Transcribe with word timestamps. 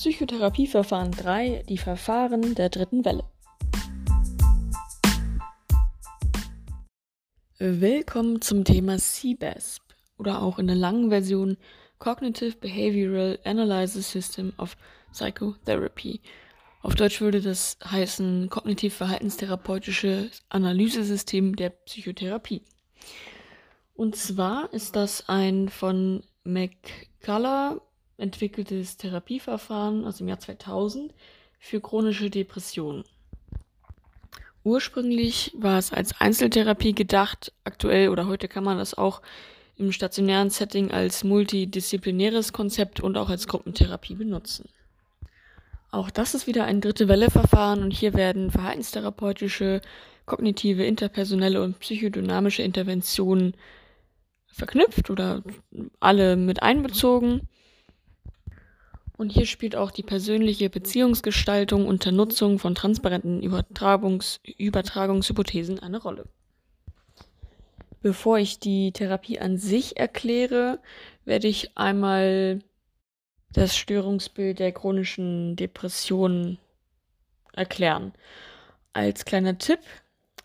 Psychotherapieverfahren 0.00 1.10
3, 1.10 1.64
die 1.68 1.76
Verfahren 1.76 2.54
der 2.54 2.70
dritten 2.70 3.04
Welle. 3.04 3.22
Willkommen 7.58 8.40
zum 8.40 8.64
Thema 8.64 8.96
CBASP 8.96 9.82
oder 10.16 10.40
auch 10.40 10.58
in 10.58 10.68
der 10.68 10.76
langen 10.76 11.10
Version 11.10 11.58
Cognitive 11.98 12.56
Behavioral 12.56 13.40
Analysis 13.44 14.10
System 14.10 14.54
of 14.56 14.74
Psychotherapy. 15.12 16.22
Auf 16.80 16.94
Deutsch 16.94 17.20
würde 17.20 17.42
das 17.42 17.76
heißen 17.84 18.48
kognitiv-verhaltenstherapeutische 18.48 20.30
Analysesystem 20.48 21.56
der 21.56 21.68
Psychotherapie. 21.68 22.62
Und 23.92 24.16
zwar 24.16 24.72
ist 24.72 24.96
das 24.96 25.28
ein 25.28 25.68
von 25.68 26.24
McCullough 26.44 27.82
entwickeltes 28.20 28.96
Therapieverfahren 28.96 30.04
aus 30.04 30.18
dem 30.18 30.28
Jahr 30.28 30.38
2000 30.38 31.12
für 31.58 31.80
chronische 31.80 32.30
Depressionen. 32.30 33.04
Ursprünglich 34.62 35.52
war 35.56 35.78
es 35.78 35.92
als 35.92 36.20
Einzeltherapie 36.20 36.94
gedacht, 36.94 37.52
aktuell 37.64 38.10
oder 38.10 38.26
heute 38.26 38.46
kann 38.46 38.64
man 38.64 38.78
das 38.78 38.94
auch 38.94 39.22
im 39.76 39.92
stationären 39.92 40.50
Setting 40.50 40.90
als 40.90 41.24
multidisziplinäres 41.24 42.52
Konzept 42.52 43.00
und 43.00 43.16
auch 43.16 43.30
als 43.30 43.48
Gruppentherapie 43.48 44.14
benutzen. 44.14 44.68
Auch 45.90 46.10
das 46.10 46.34
ist 46.34 46.46
wieder 46.46 46.64
ein 46.64 46.80
dritte 46.80 47.08
Welle-Verfahren 47.08 47.82
und 47.82 47.90
hier 47.90 48.14
werden 48.14 48.50
verhaltenstherapeutische, 48.50 49.80
kognitive, 50.26 50.84
interpersonelle 50.84 51.62
und 51.62 51.78
psychodynamische 51.80 52.62
Interventionen 52.62 53.54
verknüpft 54.46 55.10
oder 55.10 55.42
alle 55.98 56.36
mit 56.36 56.62
einbezogen. 56.62 57.48
Und 59.20 59.32
hier 59.32 59.44
spielt 59.44 59.76
auch 59.76 59.90
die 59.90 60.02
persönliche 60.02 60.70
Beziehungsgestaltung 60.70 61.86
unter 61.86 62.10
Nutzung 62.10 62.58
von 62.58 62.74
transparenten 62.74 63.42
Übertragungs 63.42 64.40
Übertragungshypothesen 64.56 65.78
eine 65.78 66.00
Rolle. 66.00 66.24
Bevor 68.00 68.38
ich 68.38 68.60
die 68.60 68.92
Therapie 68.92 69.38
an 69.38 69.58
sich 69.58 69.98
erkläre, 69.98 70.78
werde 71.26 71.48
ich 71.48 71.76
einmal 71.76 72.60
das 73.52 73.76
Störungsbild 73.76 74.58
der 74.58 74.72
chronischen 74.72 75.54
Depression 75.54 76.56
erklären. 77.52 78.14
Als 78.94 79.26
kleiner 79.26 79.58
Tipp, 79.58 79.80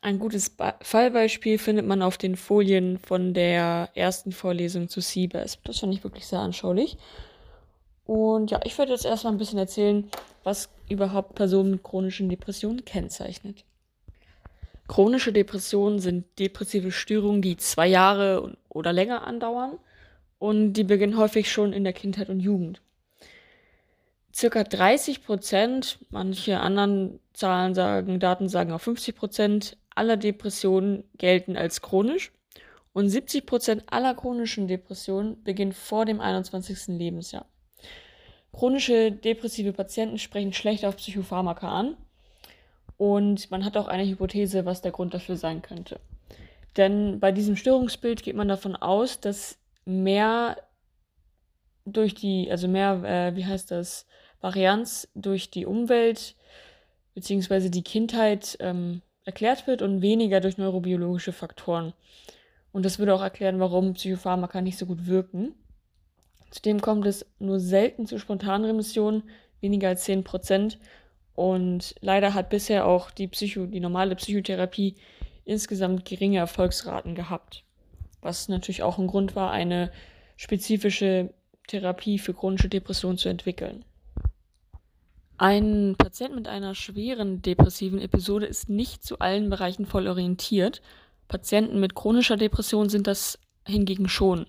ein 0.02 0.20
gutes 0.20 0.50
ba 0.50 0.78
Fallbeispiel 0.82 1.60
findet 1.60 1.86
man 1.88 2.02
auf 2.02 2.18
den 2.18 2.36
Folien 2.36 2.98
von 2.98 3.34
der 3.34 3.92
ersten 3.94 4.34
Vorlesung 4.34 4.90
zu 4.90 5.00
CBASP. 5.00 5.64
Das 5.64 5.80
fand 5.80 5.94
ich 5.94 6.04
wirklich 6.04 6.28
sehr 6.28 6.40
anschaulich. 6.40 6.98
Und 8.06 8.52
ja, 8.52 8.60
ich 8.64 8.78
werde 8.78 8.92
jetzt 8.92 9.06
erstmal 9.06 9.34
ein 9.34 9.40
bisschen 9.40 9.60
erzählen, 9.60 10.10
was 10.44 10.70
überhaupt 10.90 11.36
Personen 11.36 11.72
mit 11.72 11.84
chronischen 11.84 12.30
Depressionen 12.30 12.86
kennzeichnet. 12.86 13.66
Chronische 14.88 15.34
Depressionen 15.34 16.00
sind 16.00 16.26
depressive 16.38 16.92
Störungen, 16.92 17.42
die 17.42 17.58
zwei 17.58 17.88
Jahre 17.88 18.56
oder 18.70 18.94
länger 18.94 19.26
andauern 19.26 19.80
und 20.38 20.74
die 20.74 20.84
beginnen 20.84 21.18
häufig 21.18 21.52
schon 21.52 21.74
in 21.74 21.84
der 21.84 21.94
Kindheit 21.94 22.30
und 22.30 22.40
Jugend. 22.40 22.82
Circa 24.34 24.64
30 24.64 25.24
Prozent, 25.24 25.98
manche 26.12 26.60
anderen 26.60 27.20
Zahlen 27.34 27.74
sagen, 27.74 28.20
Daten 28.20 28.50
sagen 28.50 28.72
auch 28.74 28.82
50 28.82 29.16
Prozent 29.16 29.78
aller 29.96 30.18
Depressionen 30.18 31.06
gelten 31.18 31.58
als 31.58 31.82
chronisch 31.82 32.32
und 32.94 33.10
70 33.10 33.48
Prozent 33.48 33.84
aller 33.88 34.14
chronischen 34.14 34.68
Depressionen 34.68 35.42
beginnen 35.44 35.72
vor 35.72 36.06
dem 36.06 36.20
21. 36.22 36.88
Lebensjahr. 36.90 37.48
Chronische 38.56 39.12
depressive 39.12 39.74
Patienten 39.74 40.18
sprechen 40.18 40.54
schlecht 40.54 40.86
auf 40.86 40.96
Psychopharmaka 40.96 41.68
an. 41.68 41.98
Und 42.96 43.52
man 43.52 43.66
hat 43.66 43.76
auch 43.76 43.90
eine 43.90 44.06
Hypothese, 44.08 44.66
was 44.66 44.82
der 44.82 44.94
Grund 44.94 45.14
dafür 45.14 45.36
sein 45.36 45.62
könnte. 45.62 46.00
Denn 46.78 47.20
bei 47.20 47.34
diesem 47.34 47.58
Störungsbild 47.58 48.24
geht 48.24 48.38
man 48.38 48.48
davon 48.48 48.78
aus, 48.78 49.20
dass 49.20 49.58
mehr 49.84 50.56
durch 51.86 52.16
die, 52.16 52.50
also 52.50 52.70
mehr, 52.70 53.04
äh, 53.04 53.36
wie 53.36 53.46
heißt 53.46 53.72
das, 53.72 54.06
Varianz 54.40 55.10
durch 55.16 55.50
die 55.50 55.66
Umwelt 55.66 56.36
bzw. 57.14 57.70
die 57.70 57.84
Kindheit 57.84 58.56
ähm, 58.62 59.02
erklärt 59.26 59.68
wird 59.68 59.82
und 59.82 60.02
weniger 60.02 60.40
durch 60.40 60.58
neurobiologische 60.58 61.34
Faktoren. 61.34 61.94
Und 62.72 62.86
das 62.86 63.00
würde 63.00 63.14
auch 63.14 63.22
erklären, 63.22 63.60
warum 63.60 63.94
Psychopharmaka 63.94 64.62
nicht 64.62 64.78
so 64.78 64.86
gut 64.86 65.08
wirken. 65.08 65.56
Zudem 66.56 66.80
kommt 66.80 67.06
es 67.06 67.26
nur 67.38 67.60
selten 67.60 68.08
zu 68.08 68.18
spontanen 68.18 68.66
Remissionen, 68.66 69.24
weniger 69.60 69.90
als 69.90 70.06
10 70.06 70.24
Prozent. 70.24 70.80
Und 71.34 71.96
leider 72.00 72.34
hat 72.34 72.50
bisher 72.50 72.88
auch 72.88 73.12
die, 73.12 73.28
Psycho, 73.28 73.66
die 73.66 73.82
normale 73.82 74.16
Psychotherapie 74.16 74.96
insgesamt 75.44 76.06
geringe 76.06 76.38
Erfolgsraten 76.38 77.14
gehabt. 77.14 77.66
Was 78.22 78.48
natürlich 78.48 78.84
auch 78.84 78.98
ein 78.98 79.08
Grund 79.08 79.36
war, 79.36 79.52
eine 79.52 79.92
spezifische 80.38 81.34
Therapie 81.68 82.20
für 82.20 82.34
chronische 82.34 82.70
Depression 82.70 83.18
zu 83.18 83.28
entwickeln. 83.28 83.84
Ein 85.38 85.96
Patient 85.98 86.36
mit 86.36 86.48
einer 86.48 86.74
schweren 86.74 87.42
depressiven 87.42 88.00
Episode 88.00 88.46
ist 88.46 88.70
nicht 88.70 89.04
zu 89.04 89.20
allen 89.20 89.50
Bereichen 89.50 89.86
voll 89.86 90.08
orientiert. 90.08 90.82
Patienten 91.28 91.82
mit 91.82 91.96
chronischer 91.96 92.38
Depression 92.38 92.88
sind 92.88 93.08
das 93.08 93.40
hingegen 93.66 94.08
schon. 94.08 94.46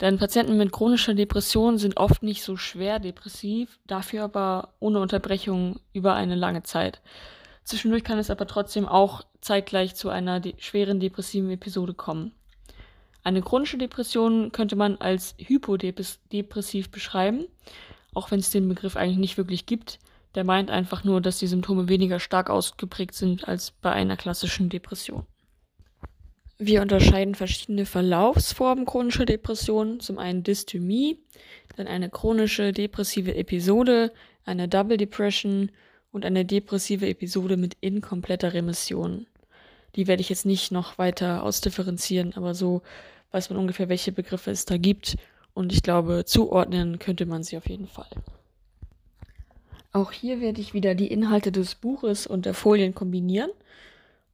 Denn 0.00 0.16
Patienten 0.18 0.56
mit 0.56 0.72
chronischer 0.72 1.14
Depression 1.14 1.76
sind 1.76 1.98
oft 1.98 2.22
nicht 2.22 2.42
so 2.42 2.56
schwer 2.56 2.98
depressiv, 2.98 3.78
dafür 3.86 4.24
aber 4.24 4.74
ohne 4.80 5.00
Unterbrechung 5.00 5.78
über 5.92 6.14
eine 6.14 6.36
lange 6.36 6.62
Zeit. 6.62 7.02
Zwischendurch 7.64 8.02
kann 8.02 8.18
es 8.18 8.30
aber 8.30 8.46
trotzdem 8.46 8.88
auch 8.88 9.22
zeitgleich 9.42 9.94
zu 9.94 10.08
einer 10.08 10.40
de 10.40 10.54
schweren 10.58 11.00
depressiven 11.00 11.50
Episode 11.50 11.92
kommen. 11.92 12.32
Eine 13.22 13.42
chronische 13.42 13.76
Depression 13.76 14.50
könnte 14.52 14.76
man 14.76 14.96
als 14.96 15.34
hypodepressiv 15.38 16.90
beschreiben, 16.90 17.46
auch 18.14 18.30
wenn 18.30 18.40
es 18.40 18.50
den 18.50 18.68
Begriff 18.68 18.96
eigentlich 18.96 19.18
nicht 19.18 19.36
wirklich 19.36 19.66
gibt. 19.66 19.98
Der 20.34 20.44
meint 20.44 20.70
einfach 20.70 21.04
nur, 21.04 21.20
dass 21.20 21.38
die 21.38 21.46
Symptome 21.46 21.88
weniger 21.88 22.20
stark 22.20 22.48
ausgeprägt 22.48 23.14
sind 23.14 23.46
als 23.46 23.72
bei 23.72 23.92
einer 23.92 24.16
klassischen 24.16 24.70
Depression. 24.70 25.26
Wir 26.62 26.82
unterscheiden 26.82 27.34
verschiedene 27.34 27.86
Verlaufsformen 27.86 28.84
chronischer 28.84 29.24
Depression. 29.24 29.98
Zum 29.98 30.18
einen 30.18 30.42
Dysthymie, 30.42 31.16
dann 31.76 31.86
eine 31.86 32.10
chronische 32.10 32.72
depressive 32.72 33.34
Episode, 33.34 34.12
eine 34.44 34.68
Double 34.68 34.98
Depression 34.98 35.70
und 36.12 36.26
eine 36.26 36.44
depressive 36.44 37.08
Episode 37.08 37.56
mit 37.56 37.78
inkompletter 37.80 38.52
Remission. 38.52 39.26
Die 39.96 40.06
werde 40.06 40.20
ich 40.20 40.28
jetzt 40.28 40.44
nicht 40.44 40.70
noch 40.70 40.98
weiter 40.98 41.44
ausdifferenzieren, 41.44 42.34
aber 42.34 42.52
so 42.52 42.82
weiß 43.30 43.48
man 43.48 43.58
ungefähr, 43.58 43.88
welche 43.88 44.12
Begriffe 44.12 44.50
es 44.50 44.66
da 44.66 44.76
gibt. 44.76 45.16
Und 45.54 45.72
ich 45.72 45.82
glaube, 45.82 46.26
zuordnen 46.26 46.98
könnte 46.98 47.24
man 47.24 47.42
sie 47.42 47.56
auf 47.56 47.70
jeden 47.70 47.88
Fall. 47.88 48.10
Auch 49.92 50.12
hier 50.12 50.42
werde 50.42 50.60
ich 50.60 50.74
wieder 50.74 50.94
die 50.94 51.10
Inhalte 51.10 51.52
des 51.52 51.74
Buches 51.74 52.26
und 52.26 52.44
der 52.44 52.52
Folien 52.52 52.94
kombinieren. 52.94 53.50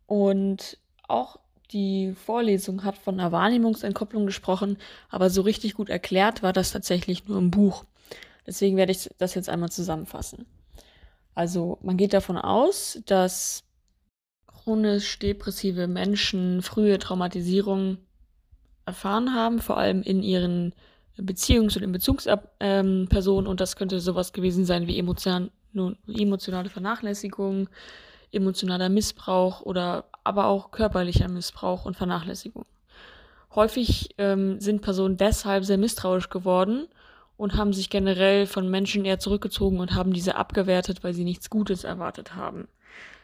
Und 0.09 0.77
auch 1.07 1.39
die 1.73 2.15
Vorlesung 2.15 2.85
hat 2.85 2.97
von 2.97 3.19
einer 3.19 3.33
Wahrnehmungsentkopplung 3.33 4.27
gesprochen, 4.27 4.79
aber 5.09 5.31
so 5.31 5.43
richtig 5.43 5.75
gut 5.75 5.89
erklärt 5.89 6.43
war 6.43 6.53
das 6.53 6.73
tatsächlich 6.73 7.27
nur 7.27 7.39
im 7.39 7.51
Buch. 7.51 7.85
Deswegen 8.47 8.77
werde 8.77 8.93
ich 8.93 9.11
das 9.19 9.35
jetzt 9.35 9.49
einmal 9.49 9.71
zusammenfassen. 9.71 10.47
Also 11.35 11.79
man 11.83 11.97
geht 11.97 12.15
davon 12.15 12.39
aus, 12.39 13.01
dass 13.07 13.65
chronisch 14.47 15.19
depressive 15.19 15.87
Menschen 15.87 16.63
frühe 16.63 16.99
Traumatisierung 16.99 17.99
erfahren 18.87 19.35
haben, 19.35 19.61
vor 19.61 19.77
allem 19.77 20.03
in 20.03 20.23
ihren 20.23 20.75
Beziehungs- 21.19 21.77
und 21.77 21.83
in 21.83 21.93
Bezugspersonen. 21.93 23.47
und 23.47 23.61
das 23.61 23.77
könnte 23.77 24.01
sowas 24.01 24.33
gewesen 24.33 24.65
sein 24.65 24.87
wie 24.87 24.99
emotionale 24.99 26.71
Vernachlässigung, 26.71 27.69
emotionaler 28.33 28.89
Missbrauch 28.89 29.63
oder 29.63 30.07
aber 30.27 30.47
auch 30.47 30.71
körperlicher 30.71 31.29
Missbrauch 31.29 31.85
und 31.85 31.97
Vernachlässigung. 31.97 32.67
Häufig 33.55 34.15
ähm, 34.19 34.61
sind 34.61 34.83
Personen 34.83 35.17
deshalb 35.17 35.65
sehr 35.65 35.79
misstrauisch 35.79 36.29
geworden 36.29 36.89
und 37.37 37.57
haben 37.57 37.73
sich 37.73 37.91
generell 37.91 38.47
von 38.47 38.71
Menschen 38.71 39.05
eher 39.05 39.19
zurückgezogen 39.19 39.81
und 39.81 39.95
haben 39.95 40.13
diese 40.13 40.37
abgewertet, 40.37 41.05
weil 41.05 41.15
sie 41.15 41.25
nichts 41.25 41.51
Gutes 41.51 41.85
erwartet 41.85 42.35
haben. 42.35 42.69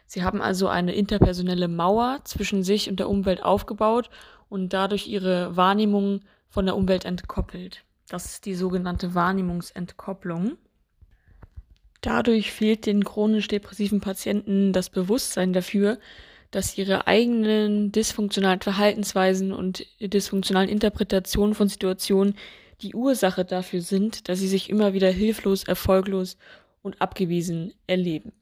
Sie 0.07 0.23
haben 0.23 0.43
also 0.43 0.69
eine 0.69 0.95
interpersonelle 0.95 1.69
Mauer 1.69 2.21
zwischen 2.25 2.63
sich 2.63 2.91
und 2.91 2.99
der 2.99 3.09
Umwelt 3.09 3.43
aufgebaut 3.43 4.11
und 4.49 4.73
dadurch 4.73 5.07
ihre 5.07 5.57
Wahrnehmung 5.57 6.21
von 6.49 6.67
der 6.67 6.77
Umwelt 6.77 7.05
entkoppelt. 7.05 7.85
Das 8.09 8.27
ist 8.27 8.45
die 8.45 8.55
sogenannte 8.55 9.15
Wahrnehmungsentkopplung. 9.15 10.59
Dadurch 12.03 12.53
fehlt 12.53 12.85
den 12.85 13.05
chronisch 13.05 13.49
depressiven 13.49 14.01
Patienten 14.01 14.73
das 14.75 14.91
Bewusstsein 14.91 15.55
dafür, 15.55 15.99
dass 16.53 16.79
ihre 16.79 17.07
eigenen 17.07 17.91
dysfunktionalen 17.91 18.61
Verhaltensweisen 18.61 19.53
und 19.53 19.87
dysfunktionalen 20.01 20.69
Interpretationen 20.69 21.55
von 21.55 21.69
Situationen 21.69 22.37
die 22.83 22.95
Ursache 22.95 23.45
dafür 23.45 23.81
sind, 23.81 24.29
dass 24.29 24.39
sie 24.39 24.49
sich 24.49 24.71
immer 24.71 24.93
wieder 24.93 25.11
hilflos, 25.11 25.65
erfolglos 25.65 26.37
und 26.83 27.01
abgewiesen 27.01 27.73
erleben. 27.87 28.33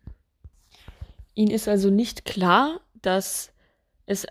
Ihnen 1.35 1.53
ist 1.53 1.69
also 1.69 1.89
nicht 1.89 2.25
klar, 2.25 2.81
dass 3.01 3.53
es 4.07 4.27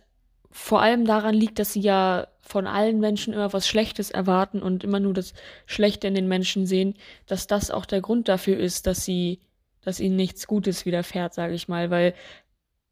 vor 0.51 0.81
allem 0.81 1.05
daran 1.05 1.33
liegt, 1.33 1.57
dass 1.57 1.73
sie 1.73 1.79
ja 1.79 2.27
von 2.41 2.67
allen 2.67 2.99
Menschen 2.99 3.33
immer 3.33 3.53
was 3.53 3.67
Schlechtes 3.67 4.11
erwarten 4.11 4.61
und 4.61 4.83
immer 4.83 4.99
nur 4.99 5.13
das 5.13 5.33
Schlechte 5.67 6.07
in 6.07 6.15
den 6.15 6.27
Menschen 6.27 6.65
sehen, 6.65 6.95
dass 7.27 7.47
das 7.47 7.71
auch 7.71 7.85
der 7.85 8.01
Grund 8.01 8.27
dafür 8.27 8.57
ist, 8.57 8.87
dass 8.87 9.05
sie, 9.05 9.39
dass 9.81 9.99
ihnen 9.99 10.17
nichts 10.17 10.47
Gutes 10.47 10.85
widerfährt, 10.85 11.33
sage 11.33 11.53
ich 11.53 11.67
mal, 11.67 11.91
weil 11.91 12.13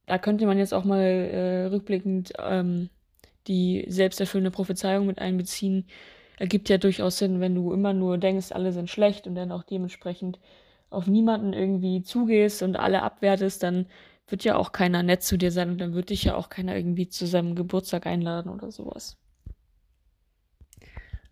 da 0.08 0.18
könnte 0.18 0.46
man 0.46 0.58
jetzt 0.58 0.74
auch 0.74 0.86
mal 0.86 1.02
äh, 1.02 1.66
rückblickend 1.66 2.34
ähm, 2.40 2.90
die 3.48 3.86
selbsterfüllende 3.88 4.52
Prophezeiung 4.52 5.06
mit 5.06 5.20
einbeziehen. 5.20 5.86
Ergibt 6.40 6.70
ja 6.70 6.78
durchaus 6.78 7.18
Sinn, 7.18 7.40
wenn 7.40 7.56
du 7.56 7.74
immer 7.74 7.94
nur 7.94 8.18
denkst, 8.18 8.52
alle 8.52 8.72
sind 8.72 8.90
schlecht 8.90 9.28
und 9.28 9.36
dann 9.36 9.52
auch 9.52 9.64
dementsprechend 9.64 10.40
auf 10.90 11.08
niemanden 11.08 11.54
irgendwie 11.54 12.02
zugehst 12.02 12.64
und 12.64 12.78
alle 12.78 13.04
abwertest, 13.04 13.64
dann 13.64 13.88
wird 14.28 14.44
ja 14.44 14.56
auch 14.56 14.72
keiner 14.72 15.04
nett 15.04 15.24
zu 15.24 15.38
dir 15.38 15.52
sein 15.52 15.70
und 15.70 15.80
dann 15.80 15.94
wird 15.94 16.10
dich 16.10 16.24
ja 16.24 16.36
auch 16.36 16.50
keiner 16.50 16.76
irgendwie 16.76 17.10
zu 17.10 17.26
seinem 17.26 17.56
Geburtstag 17.56 18.06
einladen 18.08 18.50
oder 18.50 18.72
sowas. 18.72 19.18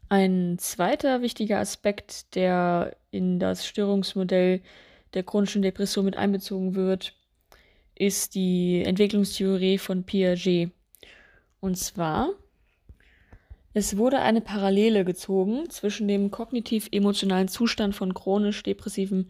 Ein 0.10 0.58
zweiter 0.60 1.22
wichtiger 1.22 1.60
Aspekt, 1.60 2.36
der 2.36 2.96
in 3.12 3.40
das 3.40 3.66
Störungsmodell 3.66 4.62
der 5.14 5.24
chronischen 5.24 5.62
Depression 5.62 6.06
mit 6.06 6.18
einbezogen 6.18 6.76
wird, 6.76 7.14
ist 7.96 8.36
die 8.36 8.84
Entwicklungstheorie 8.86 9.78
von 9.78 10.04
Piaget. 10.04 10.72
Und 11.60 11.78
zwar, 11.78 12.30
es 13.74 13.98
wurde 13.98 14.20
eine 14.20 14.42
Parallele 14.42 15.04
gezogen 15.04 15.70
zwischen 15.70 16.08
dem 16.08 16.32
kognitiv-emotionalen 16.32 17.48
Zustand 17.48 17.96
von 17.96 18.14
chronisch 18.14 18.64
depressiven 18.64 19.30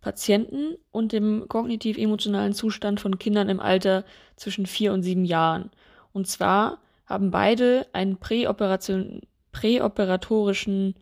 Patienten 0.00 0.76
und 0.90 1.12
dem 1.12 1.46
kognitiv-emotionalen 1.48 2.52
Zustand 2.52 3.00
von 3.00 3.18
Kindern 3.18 3.48
im 3.48 3.60
Alter 3.60 4.04
zwischen 4.36 4.66
vier 4.66 4.92
und 4.92 5.02
sieben 5.02 5.24
Jahren. 5.24 5.70
Und 6.12 6.26
zwar 6.26 6.80
haben 7.06 7.30
beide 7.30 7.86
einen 7.92 8.18
präoperatorischen 8.18 10.94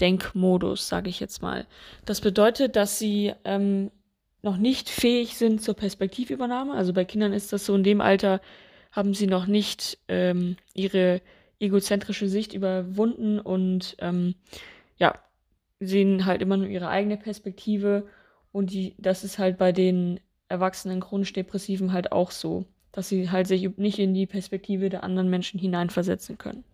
Denkmodus, 0.00 0.88
sage 0.88 1.10
ich 1.10 1.20
jetzt 1.20 1.42
mal. 1.42 1.66
Das 2.04 2.20
bedeutet, 2.20 2.76
dass 2.76 2.98
sie 2.98 3.32
ähm, 3.44 3.90
noch 4.42 4.56
nicht 4.56 4.88
fähig 4.88 5.36
sind 5.36 5.62
zur 5.62 5.74
Perspektivübernahme. 5.74 6.74
Also 6.74 6.92
bei 6.92 7.04
Kindern 7.04 7.32
ist 7.32 7.52
das 7.52 7.64
so, 7.64 7.74
in 7.74 7.84
dem 7.84 8.00
Alter 8.00 8.40
haben 8.90 9.14
sie 9.14 9.26
noch 9.26 9.46
nicht 9.46 9.98
ähm, 10.08 10.56
ihre 10.74 11.22
egozentrische 11.58 12.28
Sicht 12.28 12.52
überwunden 12.52 13.38
und 13.38 13.96
ähm, 14.00 14.34
ja, 14.98 15.14
sehen 15.80 16.26
halt 16.26 16.42
immer 16.42 16.56
nur 16.56 16.66
ihre 16.66 16.88
eigene 16.88 17.16
Perspektive 17.16 18.06
und 18.50 18.72
die, 18.72 18.94
das 18.98 19.24
ist 19.24 19.38
halt 19.38 19.58
bei 19.58 19.72
den 19.72 20.20
erwachsenen 20.48 21.00
chronisch 21.00 21.32
Depressiven 21.32 21.92
halt 21.92 22.12
auch 22.12 22.30
so, 22.30 22.66
dass 22.90 23.08
sie 23.08 23.30
halt 23.30 23.46
sich 23.46 23.76
nicht 23.78 23.98
in 23.98 24.12
die 24.12 24.26
Perspektive 24.26 24.90
der 24.90 25.04
anderen 25.04 25.30
Menschen 25.30 25.58
hineinversetzen 25.58 26.36
können. 26.36 26.64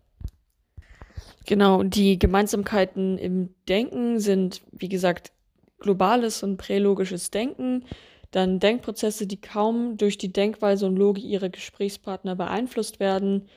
Genau, 1.45 1.83
die 1.83 2.19
Gemeinsamkeiten 2.19 3.17
im 3.17 3.49
Denken 3.67 4.19
sind, 4.19 4.61
wie 4.71 4.89
gesagt, 4.89 5.31
globales 5.79 6.43
und 6.43 6.57
prälogisches 6.57 7.31
Denken, 7.31 7.85
dann 8.31 8.59
Denkprozesse, 8.59 9.25
die 9.25 9.41
kaum 9.41 9.97
durch 9.97 10.17
die 10.17 10.31
Denkweise 10.31 10.85
und 10.85 10.97
Logik 10.97 11.23
ihrer 11.23 11.49
Gesprächspartner 11.49 12.35
beeinflusst 12.35 12.99
werden, 12.99 13.47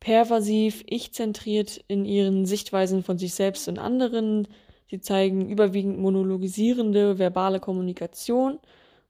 pervasiv, 0.00 0.82
ich-zentriert 0.86 1.82
in 1.88 2.04
ihren 2.04 2.44
Sichtweisen 2.44 3.02
von 3.02 3.18
sich 3.18 3.34
selbst 3.34 3.68
und 3.68 3.78
anderen, 3.78 4.48
Sie 4.94 5.00
zeigen 5.00 5.48
überwiegend 5.48 5.98
monologisierende 5.98 7.18
verbale 7.18 7.60
Kommunikation. 7.60 8.60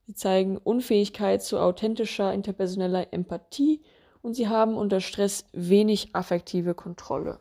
Sie 0.07 0.15
zeigen 0.15 0.57
Unfähigkeit 0.57 1.43
zu 1.43 1.59
authentischer 1.59 2.33
interpersoneller 2.33 3.13
Empathie 3.13 3.81
und 4.21 4.33
sie 4.33 4.47
haben 4.47 4.75
unter 4.77 4.99
Stress 5.01 5.45
wenig 5.53 6.09
affektive 6.13 6.73
Kontrolle. 6.73 7.39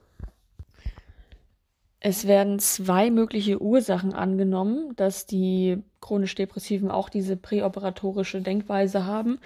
Es 2.06 2.26
werden 2.26 2.58
zwei 2.58 3.10
mögliche 3.10 3.62
Ursachen 3.62 4.12
angenommen, 4.12 4.94
dass 4.94 5.24
die 5.24 5.78
chronisch 6.02 6.34
Depressiven 6.34 6.90
auch 6.90 7.08
diese 7.08 7.34
präoperatorische 7.34 8.42
Denkweise 8.42 9.06
haben. 9.06 9.38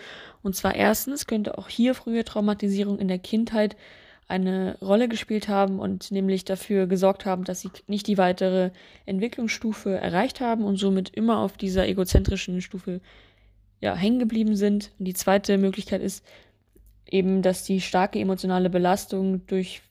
Und 0.42 0.56
zwar 0.56 0.74
erstens 0.74 1.28
könnte 1.28 1.56
auch 1.56 1.68
hier 1.68 1.94
frühe 1.94 2.24
Traumatisierung 2.24 2.98
in 2.98 3.06
der 3.06 3.20
Kindheit 3.20 3.76
eine 4.26 4.76
Rolle 4.82 5.06
gespielt 5.06 5.46
haben 5.46 5.78
und 5.78 6.10
nämlich 6.10 6.44
dafür 6.44 6.88
gesorgt 6.88 7.26
haben, 7.26 7.44
dass 7.44 7.60
sie 7.60 7.70
nicht 7.86 8.08
die 8.08 8.18
weitere 8.18 8.72
Entwicklungsstufe 9.06 9.94
erreicht 9.94 10.40
haben 10.40 10.64
und 10.64 10.78
somit 10.78 11.10
immer 11.10 11.38
auf 11.38 11.58
dieser 11.58 11.86
egozentrischen 11.86 12.60
Stufe 12.60 13.00
ja, 13.80 13.94
hängen 13.94 14.18
geblieben 14.18 14.56
sind. 14.56 14.90
Und 14.98 15.04
die 15.04 15.14
zweite 15.14 15.58
Möglichkeit 15.58 16.02
ist 16.02 16.26
eben, 17.06 17.40
dass 17.40 17.62
die 17.62 17.80
starke 17.80 18.18
emotionale 18.18 18.68
Belastung 18.68 19.46
durch 19.46 19.82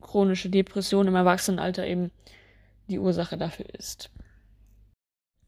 chronische 0.00 0.50
Depression 0.50 1.08
im 1.08 1.14
Erwachsenenalter 1.14 1.86
eben 1.86 2.10
die 2.88 2.98
Ursache 2.98 3.36
dafür 3.36 3.66
ist. 3.78 4.10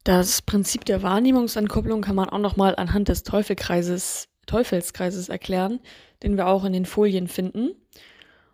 Das 0.05 0.43
Prinzip 0.43 0.85
der 0.85 1.03
Wahrnehmungsankopplung 1.03 2.01
kann 2.01 2.17
man 2.17 2.29
auch 2.29 2.39
nochmal 2.39 2.75
anhand 2.77 3.09
des 3.09 3.23
Teufelkreises, 3.23 4.29
Teufelskreises 4.47 5.29
erklären, 5.29 5.81
den 6.23 6.37
wir 6.37 6.49
auch 6.49 6.65
in 6.65 6.73
den 6.73 6.87
Folien 6.87 7.29
finden. 7.29 7.71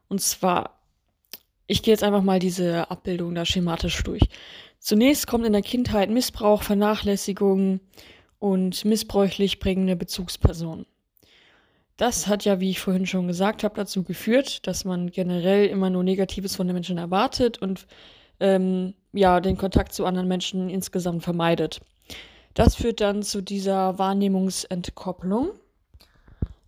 Und 0.09 0.21
zwar, 0.21 0.83
ich 1.67 1.83
gehe 1.83 1.93
jetzt 1.93 2.05
einfach 2.05 2.23
mal 2.23 2.39
diese 2.39 2.91
Abbildung 2.91 3.35
da 3.35 3.47
schematisch 3.47 4.03
durch. 4.03 4.29
Zunächst 4.79 5.27
kommt 5.27 5.47
in 5.47 5.53
der 5.53 5.62
Kindheit 5.62 6.11
Missbrauch, 6.11 6.62
Vernachlässigung 6.62 7.81
und 8.39 8.85
missbräuchlich 8.85 9.59
prägende 9.59 9.97
Bezugspersonen. 9.97 10.87
Das 11.99 12.29
hat 12.29 12.45
ja, 12.45 12.61
wie 12.61 12.71
ich 12.71 12.79
vorhin 12.81 13.06
schon 13.06 13.27
gesagt 13.27 13.65
habe, 13.65 13.75
dazu 13.75 14.05
geführt, 14.05 14.67
dass 14.69 14.85
man 14.85 15.11
generell 15.11 15.67
immer 15.67 15.91
nur 15.91 16.05
Negatives 16.05 16.55
von 16.55 16.69
den 16.69 16.75
Menschen 16.75 16.97
erwartet 16.97 17.59
und 17.59 17.87
ähm, 18.39 18.95
ja, 19.12 19.41
den 19.41 19.59
Kontakt 19.59 19.93
zu 19.93 20.06
anderen 20.06 20.29
Menschen 20.29 20.71
insgesamt 20.71 21.25
vermeidet. 21.25 21.81
Das 22.55 22.77
führt 22.77 23.00
dann 23.00 23.25
zu 23.25 23.43
dieser 23.43 23.99
Wahrnehmungsentkopplung. 23.99 25.50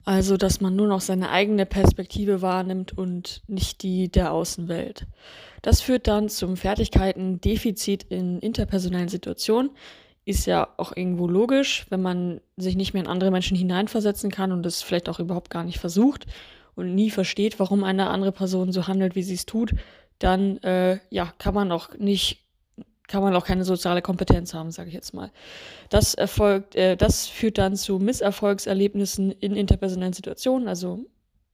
Also, 0.04 0.36
dass 0.36 0.60
man 0.60 0.74
nur 0.74 0.88
noch 0.88 1.00
seine 1.00 1.30
eigene 1.30 1.64
Perspektive 1.64 2.42
wahrnimmt 2.42 2.98
und 2.98 3.42
nicht 3.46 3.84
die 3.84 4.10
der 4.10 4.32
Außenwelt. 4.32 5.06
Das 5.62 5.80
führt 5.80 6.08
dann 6.08 6.28
zum 6.28 6.56
Fertigkeiten-Defizit 6.56 8.04
in 8.04 8.40
interpersonellen 8.40 9.08
Situationen. 9.08 9.70
Ist 10.30 10.46
ja 10.46 10.68
auch 10.76 10.96
irgendwo 10.96 11.26
logisch, 11.26 11.86
wenn 11.90 12.02
man 12.02 12.40
sich 12.56 12.76
nicht 12.76 12.94
mehr 12.94 13.02
in 13.02 13.08
andere 13.08 13.32
Menschen 13.32 13.56
hineinversetzen 13.56 14.30
kann 14.30 14.52
und 14.52 14.64
es 14.64 14.80
vielleicht 14.80 15.08
auch 15.08 15.18
überhaupt 15.18 15.50
gar 15.50 15.64
nicht 15.64 15.80
versucht 15.80 16.26
und 16.76 16.94
nie 16.94 17.10
versteht, 17.10 17.58
warum 17.58 17.82
eine 17.82 18.10
andere 18.10 18.30
Person 18.30 18.70
so 18.70 18.86
handelt, 18.86 19.16
wie 19.16 19.24
sie 19.24 19.34
es 19.34 19.44
tut, 19.44 19.72
dann 20.20 20.58
äh, 20.58 21.00
ja, 21.10 21.32
kann 21.38 21.52
man 21.52 21.72
auch 21.72 21.98
nicht 21.98 22.46
kann 23.08 23.24
man 23.24 23.34
auch 23.34 23.44
keine 23.44 23.64
soziale 23.64 24.02
Kompetenz 24.02 24.54
haben, 24.54 24.70
sage 24.70 24.86
ich 24.86 24.94
jetzt 24.94 25.14
mal. 25.14 25.32
Das 25.88 26.14
erfolgt, 26.14 26.76
äh, 26.76 26.96
das 26.96 27.26
führt 27.26 27.58
dann 27.58 27.74
zu 27.74 27.98
Misserfolgserlebnissen 27.98 29.32
in 29.32 29.56
interpersonellen 29.56 30.12
Situationen. 30.12 30.68
Also 30.68 31.06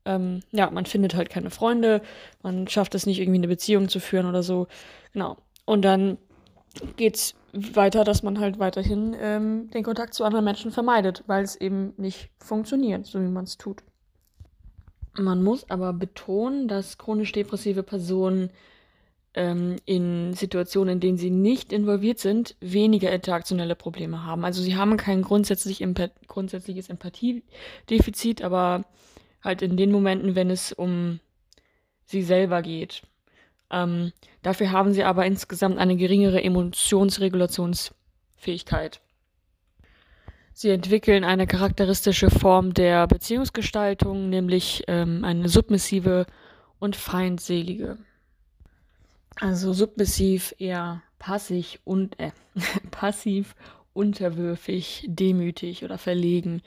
ähm, 0.05 0.41
ja, 0.53 0.71
man 0.71 0.85
findet 0.85 1.15
halt 1.15 1.31
keine 1.31 1.49
Freunde, 1.49 2.03
man 2.43 2.69
schafft 2.69 2.95
es 2.95 3.07
nicht 3.07 3.21
irgendwie 3.21 3.39
eine 3.39 3.49
Beziehung 3.49 3.89
zu 3.89 4.01
führen 4.01 4.27
oder 4.27 4.43
so. 4.43 4.67
Genau. 5.15 5.39
Und 5.65 5.81
dann 5.81 6.19
geht's 6.97 7.35
weiter, 7.53 8.05
dass 8.05 8.23
man 8.23 8.39
halt 8.39 8.59
weiterhin 8.59 9.17
ähm, 9.19 9.71
den 9.71 9.83
Kontakt 9.83 10.15
zu 10.15 10.25
anderen 10.25 10.45
Menschen 10.45 10.71
vermeidet, 10.71 11.25
weil 11.27 11.45
es 11.45 11.57
eben 11.57 11.95
nicht 11.97 12.31
funktioniert, 12.39 13.07
so 13.07 13.21
wie 13.21 13.29
man 13.29 13.45
es 13.45 13.57
tut. 13.57 13.83
Man 15.19 15.43
muss 15.43 15.69
aber 15.71 15.93
betonen, 15.93 16.69
dass 16.69 16.99
chronisch 16.99 17.33
depressive 17.33 17.83
Personen 17.83 18.51
ähm, 19.35 19.77
in 19.85 20.35
Situationen, 20.35 20.95
in 20.95 21.01
denen 21.01 21.19
sie 21.19 21.31
nicht 21.31 21.73
involviert 21.73 22.19
sind, 22.19 22.57
weniger 22.61 23.13
interaktionelle 23.13 23.77
Probleme 23.77 24.25
haben. 24.25 24.45
Also 24.45 24.63
sie 24.63 24.77
haben 24.77 24.97
kein 24.97 25.23
grundsätzlich 25.23 25.81
Empa 25.83 26.09
grundsätzliches 26.27 26.89
Empathiedefizit, 26.89 28.43
aber 28.43 28.85
halt 29.43 29.63
in 29.63 29.77
den 29.77 29.93
Momenten, 29.93 30.35
wenn 30.35 30.51
es 30.51 30.73
um 30.73 31.21
sie 32.05 32.23
selber 32.23 32.63
geht. 32.63 33.03
Ähm, 33.71 34.13
dafür 34.43 34.71
haben 34.71 34.93
sie 34.93 35.05
aber 35.05 35.25
insgesamt 35.27 35.79
eine 35.79 35.97
geringere 35.97 36.43
Emotionsregulationsfähigkeit. 36.43 39.01
Sie 40.53 40.71
entwickeln 40.71 41.25
eine 41.25 41.47
charakteristische 41.47 42.31
Form 42.31 42.73
der 42.73 43.07
Beziehungsgestaltung, 43.07 44.31
nämlich 44.31 44.85
ähm, 44.87 45.23
eine 45.25 45.51
submissive 45.51 46.25
und 46.79 46.97
feindselige. 46.97 47.99
Also 49.39 49.75
submissiv 49.75 50.55
eher 50.59 51.03
passiv 51.19 51.79
und 51.85 52.19
äh, 52.19 52.31
passiv, 52.91 53.55
unterwürfig, 53.93 55.05
demütig 55.07 55.85
oder 55.85 55.99
verlegen. 55.99 56.63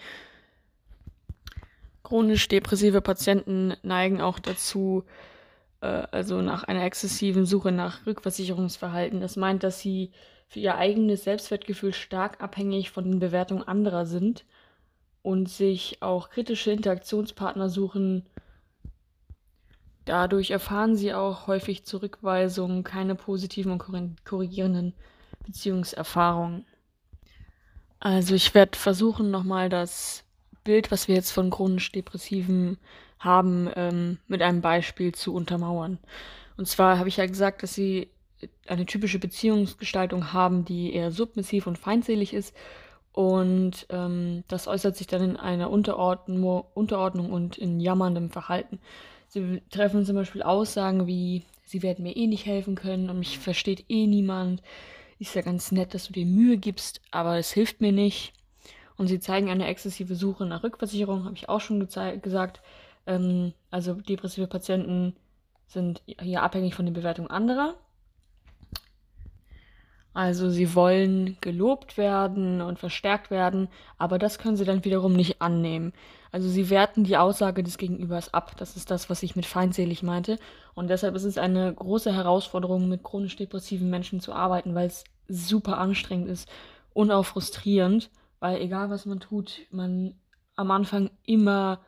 Chronisch 2.03 2.47
depressive 2.47 3.01
Patienten 3.01 3.73
neigen 3.81 4.21
auch 4.21 4.39
dazu, 4.39 5.03
äh, 5.81 6.03
also 6.11 6.41
nach 6.41 6.63
einer 6.63 6.83
exzessiven 6.83 7.45
Suche 7.45 7.71
nach 7.71 8.05
Rückversicherungsverhalten. 8.05 9.21
Das 9.21 9.35
meint, 9.35 9.63
dass 9.63 9.79
sie 9.79 10.11
für 10.47 10.59
ihr 10.59 10.75
eigenes 10.75 11.23
Selbstwertgefühl 11.23 11.93
stark 11.93 12.41
abhängig 12.41 12.89
von 12.89 13.03
den 13.05 13.19
Bewertungen 13.19 13.67
anderer 13.67 14.05
sind 14.05 14.45
und 15.21 15.47
sich 15.49 16.01
auch 16.01 16.29
kritische 16.29 16.71
Interaktionspartner 16.71 17.69
suchen. 17.69 18.25
Dadurch 20.05 20.49
erfahren 20.49 20.95
sie 20.95 21.13
auch 21.13 21.45
häufig 21.45 21.85
Zurückweisungen, 21.85 22.83
keine 22.83 23.13
positiven 23.13 23.73
und 23.73 24.25
korrigierenden 24.25 24.93
Beziehungserfahrungen. 25.45 26.65
Also 27.99 28.33
ich 28.33 28.55
werde 28.55 28.77
versuchen, 28.77 29.29
nochmal 29.29 29.69
das 29.69 30.23
Bild, 30.63 30.89
was 30.89 31.07
wir 31.07 31.15
jetzt 31.15 31.31
von 31.31 31.49
chronisch 31.49 31.91
Depressiven 31.91 32.77
haben, 33.19 33.69
ähm, 33.75 34.17
mit 34.27 34.41
einem 34.41 34.61
Beispiel 34.61 35.13
zu 35.13 35.33
untermauern. 35.33 35.99
Und 36.57 36.67
zwar 36.67 36.97
habe 36.97 37.09
ich 37.09 37.17
ja 37.17 37.25
gesagt, 37.25 37.63
dass 37.63 37.73
sie 37.75 38.09
eine 38.67 38.85
typische 38.85 39.19
Beziehungsgestaltung 39.19 40.33
haben, 40.33 40.65
die 40.65 40.93
eher 40.93 41.11
submissiv 41.11 41.67
und 41.67 41.77
feindselig 41.77 42.33
ist. 42.33 42.55
Und 43.11 43.85
ähm, 43.89 44.43
das 44.47 44.67
äußert 44.67 44.95
sich 44.95 45.07
dann 45.07 45.21
in 45.21 45.37
einer 45.37 45.69
Unterordnung, 45.69 46.63
Unterordnung 46.73 47.31
und 47.31 47.57
in 47.57 47.79
jammerndem 47.79 48.29
Verhalten. 48.29 48.79
Sie 49.27 49.61
treffen 49.69 50.05
zum 50.05 50.15
Beispiel 50.15 50.41
Aussagen 50.41 51.05
wie, 51.05 51.43
sie 51.65 51.83
werden 51.83 52.03
mir 52.03 52.15
eh 52.15 52.27
nicht 52.27 52.45
helfen 52.45 52.75
können 52.75 53.09
und 53.09 53.19
mich 53.19 53.39
versteht 53.39 53.85
eh 53.89 54.07
niemand. 54.07 54.61
Ist 55.19 55.35
ja 55.35 55.41
ganz 55.41 55.71
nett, 55.71 55.93
dass 55.93 56.07
du 56.07 56.13
dir 56.13 56.25
Mühe 56.25 56.57
gibst, 56.57 57.01
aber 57.11 57.37
es 57.37 57.51
hilft 57.51 57.81
mir 57.81 57.91
nicht. 57.91 58.33
Und 58.95 59.07
sie 59.07 59.19
zeigen 59.19 59.49
eine 59.49 59.67
exzessive 59.67 60.15
Suche 60.15 60.45
nach 60.45 60.63
Rückversicherung, 60.63 61.25
habe 61.25 61.35
ich 61.35 61.49
auch 61.49 61.61
schon 61.61 61.79
gesagt. 61.79 62.61
Ähm, 63.05 63.53
also 63.71 63.93
depressive 63.93 64.47
Patienten 64.47 65.15
sind 65.67 66.01
hier 66.05 66.43
abhängig 66.43 66.75
von 66.75 66.85
den 66.85 66.93
Bewertungen 66.93 67.29
anderer. 67.29 67.75
Also 70.13 70.49
sie 70.49 70.73
wollen 70.73 71.37
gelobt 71.39 71.97
werden 71.97 72.61
und 72.61 72.79
verstärkt 72.79 73.29
werden, 73.29 73.69
aber 73.97 74.17
das 74.17 74.39
können 74.39 74.57
sie 74.57 74.65
dann 74.65 74.83
wiederum 74.83 75.13
nicht 75.13 75.41
annehmen. 75.41 75.93
Also 76.31 76.49
sie 76.49 76.69
werten 76.69 77.03
die 77.03 77.17
Aussage 77.17 77.63
des 77.63 77.77
Gegenübers 77.77 78.33
ab. 78.33 78.55
Das 78.57 78.75
ist 78.75 78.91
das, 78.91 79.09
was 79.09 79.23
ich 79.23 79.35
mit 79.35 79.45
feindselig 79.45 80.03
meinte. 80.03 80.37
Und 80.73 80.89
deshalb 80.89 81.15
ist 81.15 81.23
es 81.23 81.37
eine 81.37 81.73
große 81.73 82.13
Herausforderung, 82.13 82.89
mit 82.89 83.03
chronisch 83.03 83.35
depressiven 83.35 83.89
Menschen 83.89 84.19
zu 84.19 84.33
arbeiten, 84.33 84.75
weil 84.75 84.87
es 84.87 85.03
super 85.27 85.77
anstrengend 85.77 86.27
ist 86.27 86.49
und 86.93 87.11
auch 87.11 87.25
frustrierend, 87.25 88.09
weil 88.39 88.61
egal 88.61 88.89
was 88.89 89.05
man 89.05 89.19
tut, 89.19 89.61
man 89.71 90.15
am 90.55 90.71
Anfang 90.71 91.11
immer, 91.25 91.79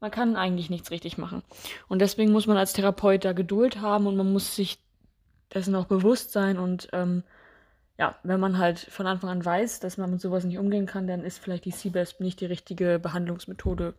man 0.00 0.10
kann 0.10 0.36
eigentlich 0.36 0.70
nichts 0.70 0.90
richtig 0.90 1.18
machen. 1.18 1.42
Und 1.88 2.00
deswegen 2.00 2.32
muss 2.32 2.46
man 2.46 2.56
als 2.56 2.72
Therapeut 2.72 3.24
da 3.24 3.32
Geduld 3.32 3.80
haben 3.80 4.06
und 4.06 4.16
man 4.16 4.32
muss 4.32 4.54
sich 4.54 4.78
dessen 5.52 5.74
auch 5.74 5.86
bewusst 5.86 6.32
sein 6.32 6.58
und 6.58 6.88
ähm, 6.92 7.22
ja, 7.98 8.14
wenn 8.22 8.38
man 8.38 8.58
halt 8.58 8.78
von 8.78 9.06
Anfang 9.06 9.30
an 9.30 9.44
weiß, 9.44 9.80
dass 9.80 9.98
man 9.98 10.10
mit 10.10 10.20
sowas 10.20 10.44
nicht 10.44 10.58
umgehen 10.58 10.86
kann, 10.86 11.08
dann 11.08 11.24
ist 11.24 11.38
vielleicht 11.38 11.64
die 11.64 11.72
CBESP 11.72 12.20
nicht 12.20 12.40
die 12.40 12.46
richtige 12.46 13.00
Behandlungsmethode 13.00 13.94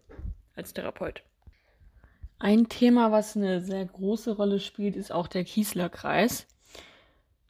als 0.56 0.74
Therapeut. 0.74 1.22
Ein 2.39 2.70
Thema, 2.70 3.12
was 3.12 3.36
eine 3.36 3.60
sehr 3.60 3.84
große 3.84 4.32
Rolle 4.32 4.62
spielt, 4.62 4.96
ist 4.96 5.12
auch 5.12 5.27
der 5.27 5.44
Kiesler-Kreis. 5.44 6.48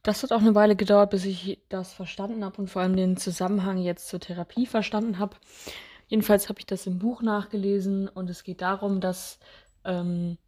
Das 0.02 0.24
hat 0.24 0.32
auch 0.32 0.40
eine 0.40 0.56
Weile 0.56 0.74
gedauert, 0.74 1.10
bis 1.10 1.24
ich 1.24 1.60
das 1.68 1.92
verstanden 1.92 2.44
habe 2.44 2.56
und 2.56 2.68
vor 2.68 2.82
allem 2.82 2.96
den 2.96 3.16
Zusammenhang 3.16 3.78
jetzt 3.78 4.08
zur 4.08 4.18
Therapie 4.18 4.66
verstanden 4.66 5.20
habe. 5.20 5.36
Jedenfalls 6.10 6.48
habe 6.48 6.58
ich 6.58 6.66
das 6.66 6.88
im 6.88 6.98
Buch 6.98 7.22
nachgelesen 7.22 8.08
und 8.08 8.28
es 8.28 8.42
geht 8.42 8.62
darum, 8.62 9.00
dass 9.00 9.38
ähm, 9.84 10.38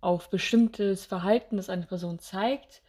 auf 0.00 0.30
bestimmtes 0.30 1.04
Verhalten, 1.04 1.58
das 1.58 1.68
eine 1.68 1.84
Person 1.84 2.18
zeigt, 2.18 2.80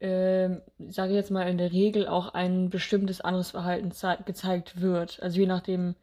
äh, 0.00 0.48
sage 0.88 1.10
ich 1.10 1.16
jetzt 1.16 1.30
mal, 1.30 1.46
in 1.46 1.58
der 1.58 1.70
Regel 1.70 2.08
auch 2.08 2.32
ein 2.32 2.70
bestimmtes 2.70 3.20
anderes 3.20 3.50
Verhalten 3.50 3.92
gezeigt 4.24 4.80
wird. 4.80 5.20
Also 5.22 5.40
je 5.40 5.46
nachdem, 5.46 5.94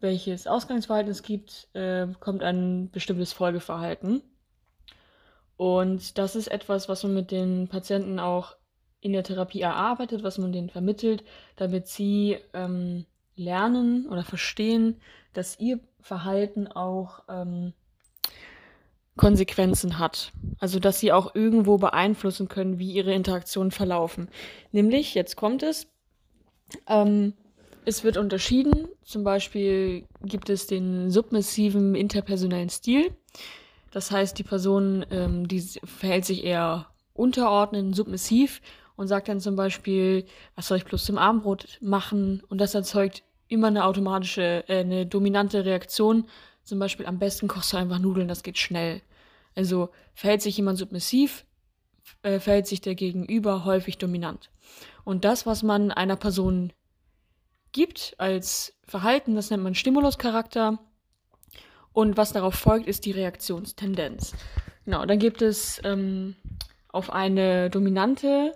welches 0.00 0.48
Ausgangsverhalten 0.48 1.12
es 1.12 1.22
gibt, 1.22 1.68
äh, 1.74 2.08
kommt 2.18 2.42
ein 2.42 2.90
bestimmtes 2.90 3.32
Folgeverhalten. 3.32 4.20
Und 5.56 6.18
das 6.18 6.34
ist 6.34 6.48
etwas, 6.48 6.88
was 6.88 7.04
man 7.04 7.14
mit 7.14 7.30
den 7.30 7.68
Patienten 7.68 8.18
auch 8.18 8.56
in 9.00 9.12
der 9.12 9.22
Therapie 9.22 9.60
erarbeitet, 9.60 10.24
was 10.24 10.38
man 10.38 10.50
denen 10.50 10.70
vermittelt, 10.70 11.22
damit 11.54 11.86
sie 11.86 12.38
ähm, 12.52 13.06
lernen 13.38 14.06
oder 14.06 14.24
verstehen, 14.24 15.00
dass 15.32 15.58
ihr 15.58 15.80
Verhalten 16.00 16.66
auch 16.66 17.22
ähm, 17.28 17.72
Konsequenzen 19.16 19.98
hat. 19.98 20.32
Also, 20.58 20.78
dass 20.78 21.00
sie 21.00 21.12
auch 21.12 21.34
irgendwo 21.34 21.76
beeinflussen 21.76 22.48
können, 22.48 22.78
wie 22.78 22.92
ihre 22.92 23.12
Interaktionen 23.12 23.70
verlaufen. 23.70 24.28
Nämlich, 24.72 25.14
jetzt 25.14 25.36
kommt 25.36 25.62
es, 25.62 25.88
ähm, 26.86 27.34
es 27.84 28.04
wird 28.04 28.16
unterschieden. 28.16 28.88
Zum 29.02 29.24
Beispiel 29.24 30.06
gibt 30.22 30.50
es 30.50 30.66
den 30.66 31.10
submissiven 31.10 31.94
interpersonellen 31.94 32.70
Stil. 32.70 33.14
Das 33.90 34.10
heißt, 34.10 34.38
die 34.38 34.44
Person, 34.44 35.04
ähm, 35.10 35.48
die 35.48 35.60
verhält 35.60 36.24
sich 36.24 36.44
eher 36.44 36.86
unterordnend, 37.14 37.96
submissiv 37.96 38.60
und 38.96 39.08
sagt 39.08 39.28
dann 39.28 39.40
zum 39.40 39.56
Beispiel, 39.56 40.26
was 40.54 40.68
soll 40.68 40.78
ich 40.78 40.84
bloß 40.84 41.04
zum 41.04 41.18
Abendbrot 41.18 41.78
machen? 41.80 42.42
Und 42.48 42.58
das 42.60 42.74
erzeugt 42.74 43.22
immer 43.48 43.68
eine 43.68 43.84
automatische, 43.84 44.64
äh, 44.68 44.80
eine 44.80 45.06
dominante 45.06 45.64
Reaktion. 45.64 46.26
Zum 46.64 46.78
Beispiel, 46.78 47.06
am 47.06 47.18
besten 47.18 47.48
kochst 47.48 47.72
du 47.72 47.76
einfach 47.76 47.98
Nudeln, 47.98 48.28
das 48.28 48.42
geht 48.42 48.58
schnell. 48.58 49.02
Also 49.54 49.90
verhält 50.14 50.42
sich 50.42 50.56
jemand 50.56 50.78
submissiv, 50.78 51.44
äh, 52.22 52.38
verhält 52.38 52.66
sich 52.66 52.80
der 52.80 52.94
Gegenüber 52.94 53.64
häufig 53.64 53.98
dominant. 53.98 54.50
Und 55.04 55.24
das, 55.24 55.46
was 55.46 55.62
man 55.62 55.90
einer 55.90 56.16
Person 56.16 56.72
gibt 57.72 58.14
als 58.18 58.74
Verhalten, 58.84 59.34
das 59.34 59.50
nennt 59.50 59.62
man 59.62 59.74
Stimuluscharakter. 59.74 60.78
Und 61.92 62.16
was 62.16 62.32
darauf 62.32 62.54
folgt, 62.54 62.86
ist 62.86 63.06
die 63.06 63.10
Reaktionstendenz. 63.12 64.34
Genau, 64.84 65.04
dann 65.04 65.18
gibt 65.18 65.42
es 65.42 65.80
ähm, 65.84 66.36
auf 66.88 67.12
eine 67.12 67.70
dominante 67.70 68.54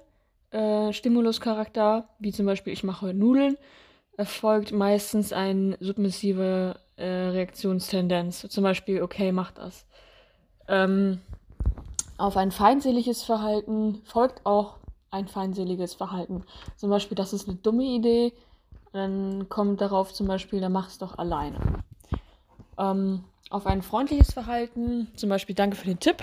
äh, 0.50 0.92
Stimuluscharakter, 0.92 2.08
wie 2.18 2.32
zum 2.32 2.46
Beispiel 2.46 2.72
ich 2.72 2.84
mache 2.84 3.14
Nudeln, 3.14 3.56
erfolgt 4.22 4.70
meistens 4.70 5.32
eine 5.32 5.76
submissive 5.80 6.76
äh, 6.94 7.04
Reaktionstendenz. 7.04 8.46
Zum 8.48 8.62
Beispiel, 8.62 9.02
okay, 9.02 9.32
mach 9.32 9.50
das. 9.50 9.84
Ähm, 10.68 11.20
auf 12.18 12.36
ein 12.36 12.52
feindseliges 12.52 13.24
Verhalten 13.24 14.00
folgt 14.04 14.46
auch 14.46 14.76
ein 15.10 15.26
feindseliges 15.26 15.94
Verhalten. 15.94 16.44
Zum 16.76 16.88
Beispiel, 16.88 17.16
das 17.16 17.32
ist 17.32 17.48
eine 17.48 17.56
dumme 17.56 17.82
Idee. 17.82 18.32
Dann 18.92 19.48
kommt 19.48 19.80
darauf 19.80 20.12
zum 20.12 20.28
Beispiel, 20.28 20.60
dann 20.60 20.70
mach 20.70 20.86
es 20.86 20.98
doch 20.98 21.18
alleine. 21.18 21.58
Ähm, 22.78 23.24
auf 23.50 23.66
ein 23.66 23.82
freundliches 23.82 24.32
Verhalten, 24.32 25.08
zum 25.16 25.30
Beispiel 25.30 25.56
Danke 25.56 25.76
für 25.76 25.86
den 25.86 25.98
Tipp, 25.98 26.22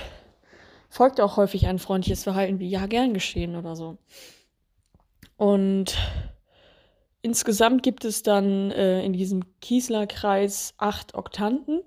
folgt 0.89 1.19
auch 1.19 1.35
häufig 1.35 1.67
ein 1.67 1.79
freundliches 1.79 2.23
Verhalten 2.23 2.59
wie 2.59 2.69
Ja, 2.69 2.85
gern 2.85 3.13
geschehen 3.13 3.57
oder 3.57 3.75
so. 3.75 3.97
Und 5.35 5.97
insgesamt 7.21 7.83
gibt 7.83 8.05
es 8.05 8.23
dann 8.23 8.71
äh, 8.71 9.03
in 9.03 9.13
diesem 9.13 9.43
Kiesler-Kreis 9.61 10.73
acht 10.77 11.15
Oktanten. 11.15 11.81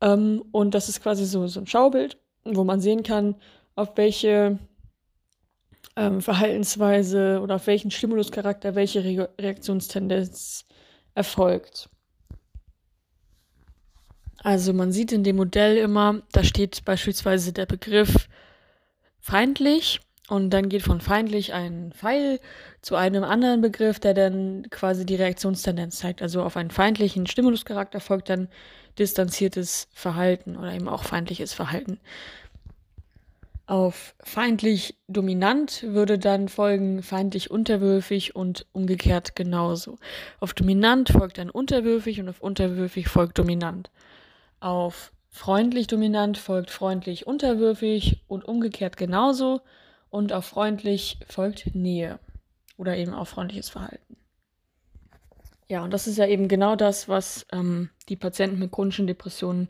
Ähm, 0.00 0.44
und 0.52 0.74
das 0.74 0.88
ist 0.88 1.02
quasi 1.02 1.24
so, 1.24 1.46
so 1.46 1.60
ein 1.60 1.66
Schaubild, 1.66 2.18
wo 2.44 2.64
man 2.64 2.80
sehen 2.80 3.02
kann, 3.02 3.36
auf 3.74 3.96
welche 3.96 4.58
ähm, 5.96 6.20
Verhaltensweise 6.20 7.40
oder 7.42 7.56
auf 7.56 7.66
welchen 7.66 7.90
Stimuluscharakter 7.90 8.74
welche 8.74 9.04
Re 9.04 9.28
Reaktionstendenz 9.40 10.66
erfolgt. 11.14 11.88
Also 14.38 14.74
man 14.74 14.92
sieht 14.92 15.12
in 15.12 15.24
dem 15.24 15.36
Modell 15.36 15.78
immer, 15.78 16.22
da 16.32 16.44
steht 16.44 16.84
beispielsweise 16.84 17.52
der 17.52 17.64
Begriff 17.64 18.28
feindlich 19.18 20.00
und 20.28 20.50
dann 20.50 20.70
geht 20.70 20.82
von 20.82 21.00
feindlich 21.00 21.52
ein 21.52 21.92
Pfeil 21.92 22.40
zu 22.80 22.96
einem 22.96 23.24
anderen 23.24 23.60
Begriff, 23.60 24.00
der 24.00 24.14
dann 24.14 24.66
quasi 24.70 25.04
die 25.04 25.16
Reaktionstendenz 25.16 25.98
zeigt. 25.98 26.22
Also 26.22 26.42
auf 26.42 26.56
einen 26.56 26.70
feindlichen 26.70 27.26
Stimuluscharakter 27.26 28.00
folgt 28.00 28.30
dann 28.30 28.48
distanziertes 28.98 29.88
Verhalten 29.92 30.56
oder 30.56 30.72
eben 30.72 30.88
auch 30.88 31.04
feindliches 31.04 31.52
Verhalten. 31.52 32.00
Auf 33.66 34.14
feindlich 34.20 34.94
dominant 35.08 35.82
würde 35.82 36.18
dann 36.18 36.48
folgen 36.48 37.02
feindlich 37.02 37.50
unterwürfig 37.50 38.36
und 38.36 38.66
umgekehrt 38.72 39.36
genauso. 39.36 39.98
Auf 40.38 40.52
dominant 40.52 41.08
folgt 41.08 41.38
dann 41.38 41.48
unterwürfig 41.48 42.20
und 42.20 42.28
auf 42.28 42.40
unterwürfig 42.40 43.08
folgt 43.08 43.38
dominant. 43.38 43.90
Auf 44.60 45.12
freundlich 45.30 45.86
dominant 45.86 46.36
folgt 46.36 46.70
freundlich 46.70 47.26
unterwürfig 47.26 48.22
und 48.28 48.44
umgekehrt 48.44 48.98
genauso. 48.98 49.60
Und 50.14 50.32
auf 50.32 50.44
freundlich 50.44 51.18
folgt 51.26 51.74
Nähe 51.74 52.20
oder 52.76 52.96
eben 52.96 53.12
auf 53.14 53.30
freundliches 53.30 53.68
Verhalten. 53.68 54.16
Ja, 55.66 55.82
und 55.82 55.92
das 55.92 56.06
ist 56.06 56.18
ja 56.18 56.28
eben 56.28 56.46
genau 56.46 56.76
das, 56.76 57.08
was 57.08 57.44
ähm, 57.50 57.90
die 58.08 58.14
Patienten 58.14 58.60
mit 58.60 58.70
chronischen 58.70 59.08
Depressionen 59.08 59.68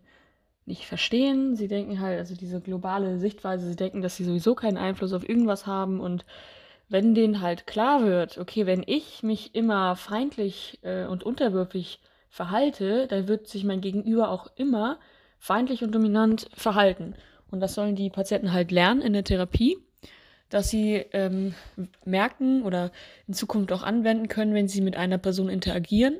nicht 0.66 0.84
verstehen. 0.84 1.56
Sie 1.56 1.66
denken 1.66 1.98
halt, 1.98 2.18
also 2.18 2.34
diese 2.34 2.60
globale 2.60 3.18
Sichtweise, 3.18 3.66
sie 3.66 3.74
denken, 3.74 4.02
dass 4.02 4.16
sie 4.16 4.24
sowieso 4.24 4.54
keinen 4.54 4.76
Einfluss 4.76 5.14
auf 5.14 5.26
irgendwas 5.26 5.66
haben 5.66 5.98
und 5.98 6.26
wenn 6.90 7.14
denen 7.14 7.40
halt 7.40 7.66
klar 7.66 8.04
wird, 8.04 8.36
okay, 8.36 8.66
wenn 8.66 8.84
ich 8.86 9.22
mich 9.22 9.54
immer 9.54 9.96
feindlich 9.96 10.78
äh, 10.82 11.06
und 11.06 11.24
unterwürfig 11.24 12.00
verhalte, 12.28 13.06
dann 13.06 13.28
wird 13.28 13.48
sich 13.48 13.64
mein 13.64 13.80
Gegenüber 13.80 14.28
auch 14.28 14.48
immer 14.56 14.98
feindlich 15.38 15.82
und 15.82 15.92
dominant 15.92 16.50
verhalten. 16.52 17.14
Und 17.50 17.60
das 17.60 17.72
sollen 17.72 17.96
die 17.96 18.10
Patienten 18.10 18.52
halt 18.52 18.70
lernen 18.70 19.00
in 19.00 19.14
der 19.14 19.24
Therapie, 19.24 19.78
dass 20.50 20.70
sie 20.70 21.04
ähm, 21.12 21.54
merken 22.04 22.62
oder 22.62 22.92
in 23.26 23.34
Zukunft 23.34 23.72
auch 23.72 23.82
anwenden 23.82 24.28
können, 24.28 24.54
wenn 24.54 24.68
sie 24.68 24.80
mit 24.80 24.96
einer 24.96 25.18
Person 25.18 25.48
interagieren, 25.48 26.18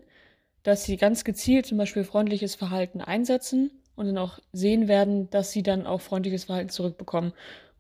dass 0.62 0.84
sie 0.84 0.96
ganz 0.96 1.24
gezielt 1.24 1.66
zum 1.66 1.78
Beispiel 1.78 2.04
freundliches 2.04 2.54
Verhalten 2.54 3.00
einsetzen 3.00 3.70
und 3.96 4.06
dann 4.06 4.18
auch 4.18 4.38
sehen 4.52 4.88
werden, 4.88 5.30
dass 5.30 5.52
sie 5.52 5.62
dann 5.62 5.86
auch 5.86 6.00
freundliches 6.00 6.44
Verhalten 6.44 6.70
zurückbekommen. 6.70 7.32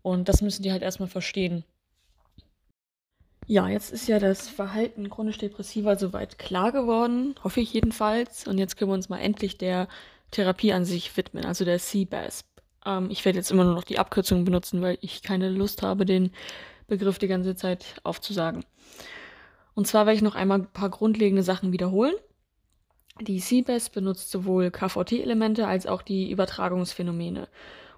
Und 0.02 0.28
das 0.28 0.42
müssen 0.42 0.62
die 0.62 0.70
halt 0.70 0.82
erstmal 0.82 1.08
verstehen. 1.08 1.64
Ja, 3.46 3.68
jetzt 3.68 3.92
ist 3.92 4.08
ja 4.08 4.18
das 4.18 4.48
Verhalten 4.48 5.10
chronisch 5.10 5.38
depressiver 5.38 5.96
soweit 5.96 6.38
klar 6.38 6.72
geworden, 6.72 7.34
hoffe 7.42 7.60
ich 7.60 7.72
jedenfalls. 7.72 8.46
Und 8.46 8.58
jetzt 8.58 8.76
können 8.76 8.90
wir 8.90 8.94
uns 8.94 9.08
mal 9.08 9.18
endlich 9.18 9.58
der 9.58 9.88
Therapie 10.30 10.72
an 10.72 10.84
sich 10.84 11.14
widmen, 11.16 11.44
also 11.44 11.64
der 11.64 11.78
CBASP. 11.78 12.53
Ähm, 12.84 13.08
ich 13.10 13.24
werde 13.24 13.38
jetzt 13.38 13.50
immer 13.50 13.64
nur 13.64 13.74
noch 13.74 13.84
die 13.84 13.98
Abkürzung 13.98 14.44
benutzen, 14.44 14.82
weil 14.82 14.98
ich 15.00 15.22
keine 15.22 15.50
Lust 15.50 15.82
habe, 15.82 16.04
den 16.04 16.30
Begriff 16.86 17.18
die 17.18 17.28
ganze 17.28 17.56
Zeit 17.56 18.00
aufzusagen. 18.02 18.64
Und 19.74 19.86
zwar 19.86 20.06
werde 20.06 20.16
ich 20.16 20.22
noch 20.22 20.34
einmal 20.34 20.60
ein 20.60 20.66
paar 20.66 20.90
grundlegende 20.90 21.42
Sachen 21.42 21.72
wiederholen. 21.72 22.14
Die 23.20 23.40
CBASP 23.40 23.94
benutzt 23.94 24.30
sowohl 24.30 24.70
KVT-Elemente 24.70 25.66
als 25.66 25.86
auch 25.86 26.02
die 26.02 26.30
Übertragungsphänomene. 26.30 27.48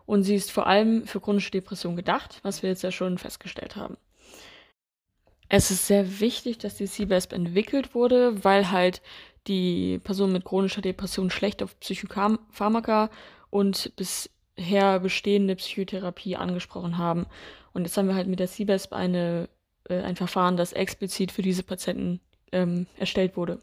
Und 0.05 0.23
sie 0.23 0.37
ist 0.37 0.53
vor 0.53 0.67
allem 0.67 1.07
für 1.07 1.21
chronische 1.21 1.51
Depression 1.51 1.97
gedacht, 1.97 2.39
was 2.43 2.63
wir 2.63 2.71
jetzt 2.71 2.83
ja 2.83 2.93
schon 2.93 3.19
festgestellt 3.19 3.77
haben. 3.77 3.97
Es 5.49 5.71
ist 5.71 5.87
sehr 5.87 6.21
wichtig, 6.21 6.59
dass 6.59 6.77
die 6.77 6.87
CBASP 6.87 7.33
entwickelt 7.33 7.95
wurde, 7.95 8.45
weil 8.45 8.71
halt 8.71 9.01
die 9.47 10.01
Personen 10.03 10.33
mit 10.33 10.45
chronischer 10.45 10.83
Depression 10.83 11.31
schlecht 11.31 11.63
auf 11.63 11.79
Psychopharmaka 11.81 13.11
und 13.51 13.93
bisher 14.57 14.99
bestehende 15.01 15.55
Psychotherapie 15.57 16.37
angesprochen 16.37 16.99
haben. 16.99 17.27
Und 17.73 17.85
jetzt 17.85 17.97
haben 17.97 18.09
wir 18.09 18.15
halt 18.15 18.27
mit 18.27 18.41
der 18.41 18.49
CBASP 18.49 18.93
eine, 18.93 19.49
äh, 19.89 20.01
ein 20.01 20.17
Verfahren, 20.17 20.57
das 20.57 20.73
explizit 20.73 21.31
für 21.31 21.43
diese 21.43 21.63
Patienten 21.63 22.21
ähm, 22.53 22.87
erstellt 22.99 23.37
wurde. 23.37 23.61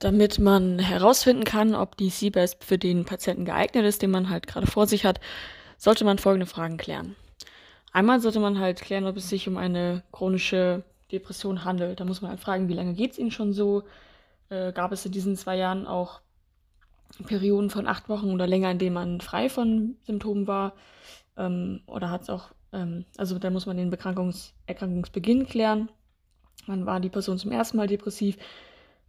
Damit 0.00 0.40
man 0.40 0.80
herausfinden 0.80 1.44
kann, 1.44 1.76
ob 1.76 1.96
die 1.96 2.10
CBASP 2.10 2.64
für 2.64 2.78
den 2.78 3.04
Patienten 3.04 3.44
geeignet 3.44 3.84
ist, 3.84 4.02
den 4.02 4.10
man 4.10 4.28
halt 4.28 4.48
gerade 4.48 4.66
vor 4.66 4.86
sich 4.86 5.04
hat, 5.04 5.20
sollte 5.78 6.04
man 6.04 6.18
folgende 6.18 6.46
Fragen 6.46 6.76
klären. 6.76 7.14
Einmal 7.92 8.20
sollte 8.20 8.40
man 8.40 8.58
halt 8.58 8.80
klären, 8.80 9.06
ob 9.06 9.16
es 9.16 9.28
sich 9.28 9.46
um 9.46 9.56
eine 9.56 10.02
chronische 10.10 10.82
Depression 11.12 11.64
handelt. 11.64 12.00
Da 12.00 12.04
muss 12.04 12.22
man 12.22 12.30
halt 12.30 12.40
fragen, 12.40 12.68
wie 12.68 12.74
lange 12.74 12.94
geht 12.94 13.12
es 13.12 13.18
Ihnen 13.18 13.30
schon 13.30 13.52
so? 13.52 13.84
Äh, 14.48 14.72
gab 14.72 14.90
es 14.92 15.06
in 15.06 15.12
diesen 15.12 15.36
zwei 15.36 15.56
Jahren 15.56 15.86
auch 15.86 16.20
Perioden 17.26 17.70
von 17.70 17.86
acht 17.86 18.08
Wochen 18.08 18.30
oder 18.30 18.46
länger, 18.46 18.70
in 18.70 18.78
denen 18.78 18.94
man 18.94 19.20
frei 19.20 19.48
von 19.48 19.96
Symptomen 20.04 20.46
war? 20.46 20.74
Ähm, 21.36 21.80
oder 21.86 22.10
hat 22.10 22.22
es 22.22 22.30
auch, 22.30 22.52
ähm, 22.72 23.04
also 23.16 23.38
da 23.38 23.50
muss 23.50 23.66
man 23.66 23.76
den 23.76 23.90
Bekankungs 23.90 24.54
Erkrankungsbeginn 24.66 25.46
klären. 25.46 25.88
Wann 26.66 26.86
war 26.86 27.00
die 27.00 27.08
Person 27.08 27.38
zum 27.38 27.52
ersten 27.52 27.76
Mal 27.76 27.86
depressiv? 27.86 28.36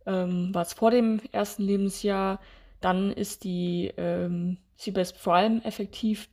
Ähm, 0.05 0.53
war 0.53 0.63
es 0.63 0.73
vor 0.73 0.91
dem 0.91 1.21
ersten 1.31 1.63
Lebensjahr? 1.63 2.39
Dann 2.81 3.11
ist 3.11 3.43
die 3.43 3.91
ähm, 3.97 4.57
CBS 4.77 5.11
vor 5.11 5.35
allem 5.35 5.61
effektiv 5.61 6.29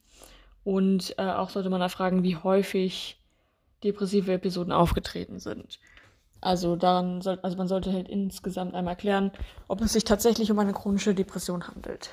und 0.65 1.15
äh, 1.19 1.23
auch 1.23 1.51
sollte 1.51 1.71
man 1.71 1.81
erfragen, 1.81 2.23
wie 2.23 2.37
häufig 2.37 3.21
depressive 3.85 4.33
Episoden 4.33 4.73
aufgetreten 4.73 5.39
sind. 5.39 5.79
Also 6.41 6.77
daran 6.77 7.21
soll, 7.21 7.39
also 7.43 7.57
man 7.57 7.69
sollte 7.69 7.93
halt 7.93 8.09
insgesamt 8.09 8.75
einmal 8.75 8.97
klären, 8.97 9.31
ob 9.69 9.81
es 9.83 9.93
sich 9.93 10.05
tatsächlich 10.05 10.51
um 10.51 10.59
eine 10.59 10.73
chronische 10.73 11.15
Depression 11.15 11.67
handelt. 11.69 12.11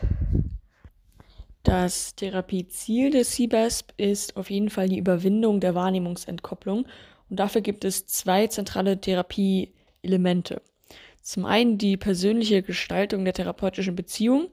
Das 1.63 2.15
Therapieziel 2.15 3.11
des 3.11 3.31
CBASP 3.31 3.93
ist 3.97 4.37
auf 4.37 4.49
jeden 4.49 4.69
Fall 4.69 4.89
die 4.89 4.97
Überwindung 4.97 5.59
der 5.59 5.75
Wahrnehmungsentkopplung 5.75 6.85
und 7.29 7.39
dafür 7.39 7.61
gibt 7.61 7.83
es 7.83 8.05
zwei 8.07 8.47
zentrale 8.47 8.99
Therapieelemente. 8.99 10.61
Zum 11.21 11.45
einen 11.45 11.77
die 11.77 11.97
persönliche 11.97 12.63
Gestaltung 12.63 13.25
der 13.25 13.33
therapeutischen 13.33 13.95
Beziehung 13.95 14.47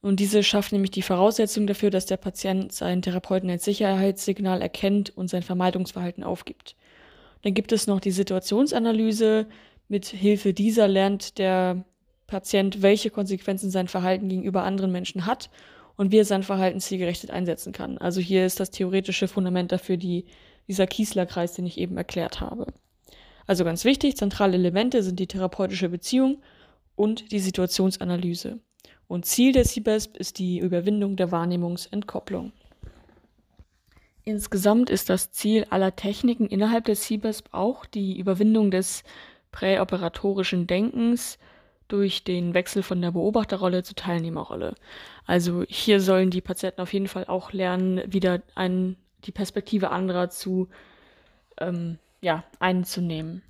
und 0.00 0.20
diese 0.20 0.42
schafft 0.42 0.72
nämlich 0.72 0.90
die 0.90 1.02
Voraussetzung 1.02 1.66
dafür, 1.66 1.90
dass 1.90 2.06
der 2.06 2.16
Patient 2.16 2.72
seinen 2.72 3.02
Therapeuten 3.02 3.50
als 3.50 3.64
Sicherheitssignal 3.64 4.62
erkennt 4.62 5.16
und 5.16 5.28
sein 5.28 5.42
Vermeidungsverhalten 5.42 6.22
aufgibt. 6.22 6.76
Dann 7.42 7.54
gibt 7.54 7.72
es 7.72 7.86
noch 7.86 8.00
die 8.00 8.10
Situationsanalyse. 8.10 9.46
Mit 9.88 10.06
Hilfe 10.06 10.52
dieser 10.52 10.88
lernt 10.88 11.38
der 11.38 11.84
Patient, 12.26 12.82
welche 12.82 13.10
Konsequenzen 13.10 13.70
sein 13.70 13.88
Verhalten 13.88 14.28
gegenüber 14.28 14.62
anderen 14.64 14.92
Menschen 14.92 15.26
hat 15.26 15.50
und 15.96 16.12
wie 16.12 16.18
er 16.18 16.24
sein 16.24 16.42
Verhalten 16.42 16.80
zielgerichtet 16.80 17.30
einsetzen 17.30 17.72
kann. 17.72 17.98
Also 17.98 18.20
hier 18.20 18.46
ist 18.46 18.60
das 18.60 18.70
theoretische 18.70 19.28
Fundament 19.28 19.72
dafür 19.72 19.96
die, 19.96 20.26
dieser 20.68 20.86
Kiesler-Kreis, 20.86 21.54
den 21.54 21.66
ich 21.66 21.78
eben 21.78 21.96
erklärt 21.96 22.40
habe. 22.40 22.66
Also 23.46 23.64
ganz 23.64 23.84
wichtig, 23.84 24.16
zentrale 24.16 24.54
Elemente 24.54 25.02
sind 25.02 25.18
die 25.18 25.26
therapeutische 25.26 25.88
Beziehung 25.88 26.42
und 26.94 27.32
die 27.32 27.40
Situationsanalyse. 27.40 28.60
Und 29.06 29.24
Ziel 29.24 29.52
der 29.52 29.64
CBASP 29.64 30.18
ist 30.18 30.38
die 30.38 30.58
Überwindung 30.58 31.16
der 31.16 31.32
Wahrnehmungsentkopplung. 31.32 32.52
Insgesamt 34.28 34.90
ist 34.90 35.08
das 35.08 35.32
Ziel 35.32 35.64
aller 35.70 35.96
Techniken 35.96 36.48
innerhalb 36.48 36.84
der 36.84 36.96
CBASP 36.96 37.48
auch 37.52 37.86
die 37.86 38.18
Überwindung 38.18 38.70
des 38.70 39.02
präoperatorischen 39.52 40.66
Denkens 40.66 41.38
durch 41.88 42.24
den 42.24 42.52
Wechsel 42.52 42.82
von 42.82 43.00
der 43.00 43.12
Beobachterrolle 43.12 43.84
zur 43.84 43.96
Teilnehmerrolle. 43.96 44.74
Also 45.24 45.64
hier 45.66 46.02
sollen 46.02 46.28
die 46.28 46.42
Patienten 46.42 46.82
auf 46.82 46.92
jeden 46.92 47.08
Fall 47.08 47.24
auch 47.24 47.54
lernen, 47.54 48.02
wieder 48.06 48.42
ein, 48.54 48.96
die 49.24 49.32
Perspektive 49.32 49.92
anderer 49.92 50.28
zu 50.28 50.68
ähm, 51.58 51.98
ja, 52.20 52.44
einzunehmen. 52.58 53.40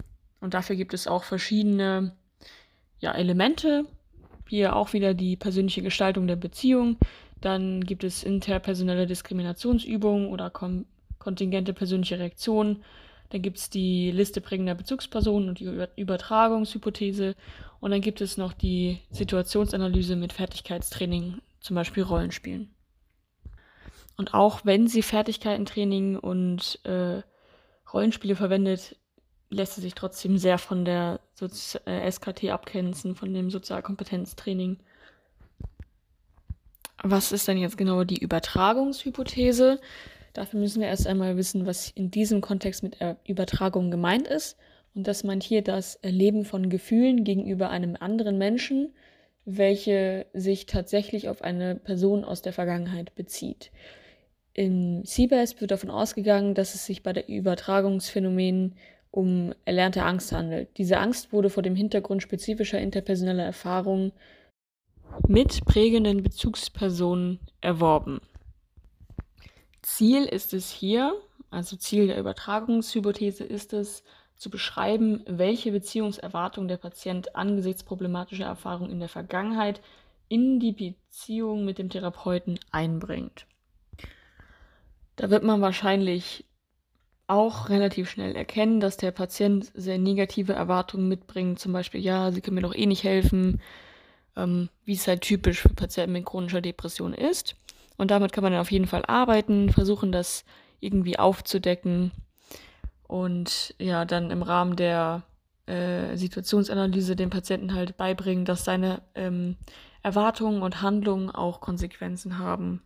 Und 0.41 0.55
dafür 0.55 0.77
gibt 0.77 0.95
es 0.95 1.09
auch 1.09 1.25
verschiedene 1.25 2.13
ja, 3.01 3.11
Elemente, 3.17 3.85
hier 4.49 4.77
auch 4.77 4.93
wieder 4.93 5.13
die 5.13 5.35
persönliche 5.35 5.83
Gestaltung 5.83 6.29
der 6.29 6.37
Beziehung. 6.37 6.99
Dann 7.41 7.85
gibt 7.85 8.05
es 8.05 8.23
interpersonelle 8.23 9.07
Diskriminationsübungen 9.07 10.29
oder 10.29 10.51
kon 10.51 10.87
kontingente 11.19 11.73
persönliche 11.73 12.19
Reaktionen. 12.19 12.85
Dann 13.31 13.43
gibt 13.43 13.59
es 13.59 13.71
die 13.71 14.11
Liste 14.13 14.41
prägender 14.41 14.75
Bezugspersonen 14.75 15.49
und 15.49 15.61
die 15.61 15.87
Übertragungshypothese. 15.97 17.35
Und 17.81 17.91
dann 17.91 18.01
gibt 18.01 18.21
es 18.21 18.37
noch 18.37 18.53
die 18.53 19.01
Situationsanalyse 19.11 20.17
mit 20.17 20.33
Fertigkeitstraining, 20.33 21.41
zum 21.61 21.77
Beispiel 21.77 22.05
Rollenspielen. 22.05 22.71
Und 24.17 24.35
auch 24.35 24.61
wenn 24.65 24.89
sie 24.89 25.03
Fertigkeitentraining 25.03 26.17
und 26.17 26.81
äh, 26.85 27.23
Rollenspiele 27.93 28.35
verwendet, 28.35 28.97
lässt 29.51 29.79
es 29.79 29.85
sich 29.85 29.95
trotzdem 29.95 30.39
sehr 30.39 30.59
von 30.59 30.85
der 30.85 31.21
Sozi 31.35 31.79
äh, 31.87 32.11
SKT 32.11 32.51
abgrenzen, 32.51 33.15
von 33.15 33.33
dem 33.33 33.51
Sozialkompetenztraining. 33.51 34.79
Was 37.03 37.33
ist 37.33 37.47
denn 37.47 37.59
jetzt 37.59 37.79
genau 37.79 38.05
die 38.05 38.19
Übertragungshypothese? 38.19 39.81
Dafür 40.33 40.61
müssen 40.61 40.81
wir 40.81 40.89
erst 40.89 41.07
einmal 41.07 41.37
wissen, 41.37 41.67
was 41.67 41.91
in 41.91 42.11
diesem 42.11 42.41
Kontext 42.41 42.83
mit 42.83 42.97
Übertragung 43.27 43.91
gemeint 43.91 44.27
ist. 44.27 44.57
Und 44.95 45.07
das 45.07 45.23
meint 45.25 45.43
hier 45.43 45.63
das 45.63 45.97
Erleben 45.97 46.45
von 46.45 46.71
Gefühlen 46.71 47.25
gegenüber 47.25 47.71
einem 47.71 47.97
anderen 47.99 48.37
Menschen, 48.37 48.93
welche 49.45 50.27
sich 50.35 50.67
tatsächlich 50.67 51.29
auf 51.29 51.43
eine 51.43 51.77
Person 51.77 52.25
aus 52.25 52.43
der 52.43 52.53
Vergangenheit 52.53 53.15
bezieht. 53.15 53.71
Im 54.55 55.05
CBAS 55.05 55.61
wird 55.61 55.71
davon 55.71 55.91
ausgegangen, 55.91 56.55
dass 56.55 56.75
es 56.75 56.85
sich 56.85 57.03
bei 57.05 57.13
der 57.13 57.29
Übertragungsphänomenen 57.29 58.75
um 59.11 59.55
erlernte 59.65 60.03
Angst 60.03 60.33
handelt. 60.33 60.77
Diese 60.77 60.99
Angst 60.99 61.33
wurde 61.33 61.49
vor 61.49 61.63
dem 61.63 61.77
Hintergrund 61.77 62.23
spezifischer 62.23 62.81
interpersoneller 62.81 63.45
Erfahrungen 63.45 64.13
mit 65.27 65.65
prägenden 65.65 66.23
Bezugspersonen 66.23 67.41
erworben. 67.61 68.21
Ziel 69.83 70.25
ist 70.25 70.55
es 70.55 70.71
hier, 70.71 71.15
also 71.51 71.77
Ziel 71.77 72.09
der 72.09 72.19
Übertragungshypothese 72.19 73.45
ist 73.45 73.73
es, 73.73 74.05
zu 74.37 74.51
beschreiben, 74.51 75.23
welche 75.27 75.73
Beziehungserwartung 75.73 76.69
der 76.69 76.77
Patient 76.77 77.35
angesichts 77.35 77.83
problematischer 77.83 78.47
Erfahrungen 78.47 78.93
in 78.93 79.01
der 79.01 79.09
Vergangenheit 79.09 79.81
in 80.29 80.61
die 80.61 80.73
Beziehung 80.73 81.65
mit 81.65 81.79
dem 81.79 81.91
Therapeuten 81.91 82.61
einbringt. 82.71 83.47
Da 85.17 85.31
wird 85.31 85.43
man 85.43 85.61
wahrscheinlich 85.61 86.45
auch 87.27 87.69
relativ 87.69 88.09
schnell 88.09 88.37
erkennen, 88.37 88.81
dass 88.81 88.97
der 88.97 89.11
Patient 89.11 89.71
sehr 89.75 89.99
negative 89.99 90.53
Erwartungen 90.53 91.09
mitbringt. 91.09 91.59
Zum 91.59 91.73
Beispiel, 91.73 92.01
ja, 92.01 92.31
sie 92.31 92.41
können 92.41 92.55
mir 92.55 92.63
doch 92.63 92.75
eh 92.75 92.87
nicht 92.87 93.05
helfen, 93.05 93.61
ähm, 94.39 94.71
wie 94.85 94.95
es 94.95 95.07
halt 95.07 95.23
typisch 95.23 95.61
für 95.61 95.71
Patienten 95.71 96.13
mit 96.13 96.25
chronischer 96.25 96.61
Depression 96.61 97.13
ist. 97.13 97.57
Und 97.97 98.11
damit 98.11 98.33
kann 98.33 98.45
man 98.45 98.53
dann 98.53 98.61
auf 98.63 98.71
jeden 98.71 98.87
Fall 98.87 99.05
arbeiten, 99.07 99.71
versuchen, 99.71 100.13
das 100.13 100.45
irgendwie 100.81 101.19
aufzudecken. 101.19 102.13
und 103.09 103.75
ja, 103.79 104.05
dann 104.05 104.31
im 104.31 104.43
Rahmen 104.43 104.77
der 104.77 105.25
äh, 105.67 106.17
Situationsanalyse 106.17 107.17
dem 107.17 107.31
Patienten 107.31 107.75
halt 107.75 107.97
beibringen, 107.97 108.45
dass 108.45 108.65
seine 108.65 109.03
ähm, 109.15 109.57
Erwartungen 110.03 110.63
und 110.63 110.83
Handlungen 110.83 111.31
auch 111.31 111.61
Konsequenzen 111.61 112.39
haben 112.39 112.83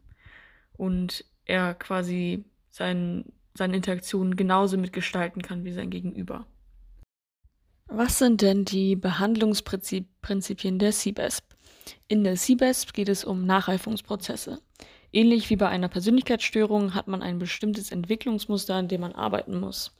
und 0.76 1.24
er 1.44 1.74
quasi 1.74 2.44
sein, 2.70 3.26
seine 3.54 3.76
Interaktionen 3.76 4.36
genauso 4.36 4.78
mitgestalten 4.78 5.42
kann 5.42 5.64
wie 5.64 5.72
sein 5.72 5.90
Gegenüber. 5.90 6.46
Was 7.94 8.18
sind 8.18 8.40
denn 8.40 8.64
die 8.64 8.96
Behandlungsprinzipien 8.96 10.78
der 10.78 10.92
CBESP? 10.92 11.44
In 12.08 12.24
der 12.24 12.36
CBESP 12.36 12.94
geht 12.94 13.10
es 13.10 13.22
um 13.22 13.44
Nachreifungsprozesse. 13.44 14.62
Ähnlich 15.12 15.50
wie 15.50 15.56
bei 15.56 15.68
einer 15.68 15.88
Persönlichkeitsstörung 15.88 16.94
hat 16.94 17.06
man 17.06 17.22
ein 17.22 17.38
bestimmtes 17.38 17.92
Entwicklungsmuster, 17.92 18.76
an 18.76 18.88
dem 18.88 19.02
man 19.02 19.12
arbeiten 19.12 19.60
muss. 19.60 19.94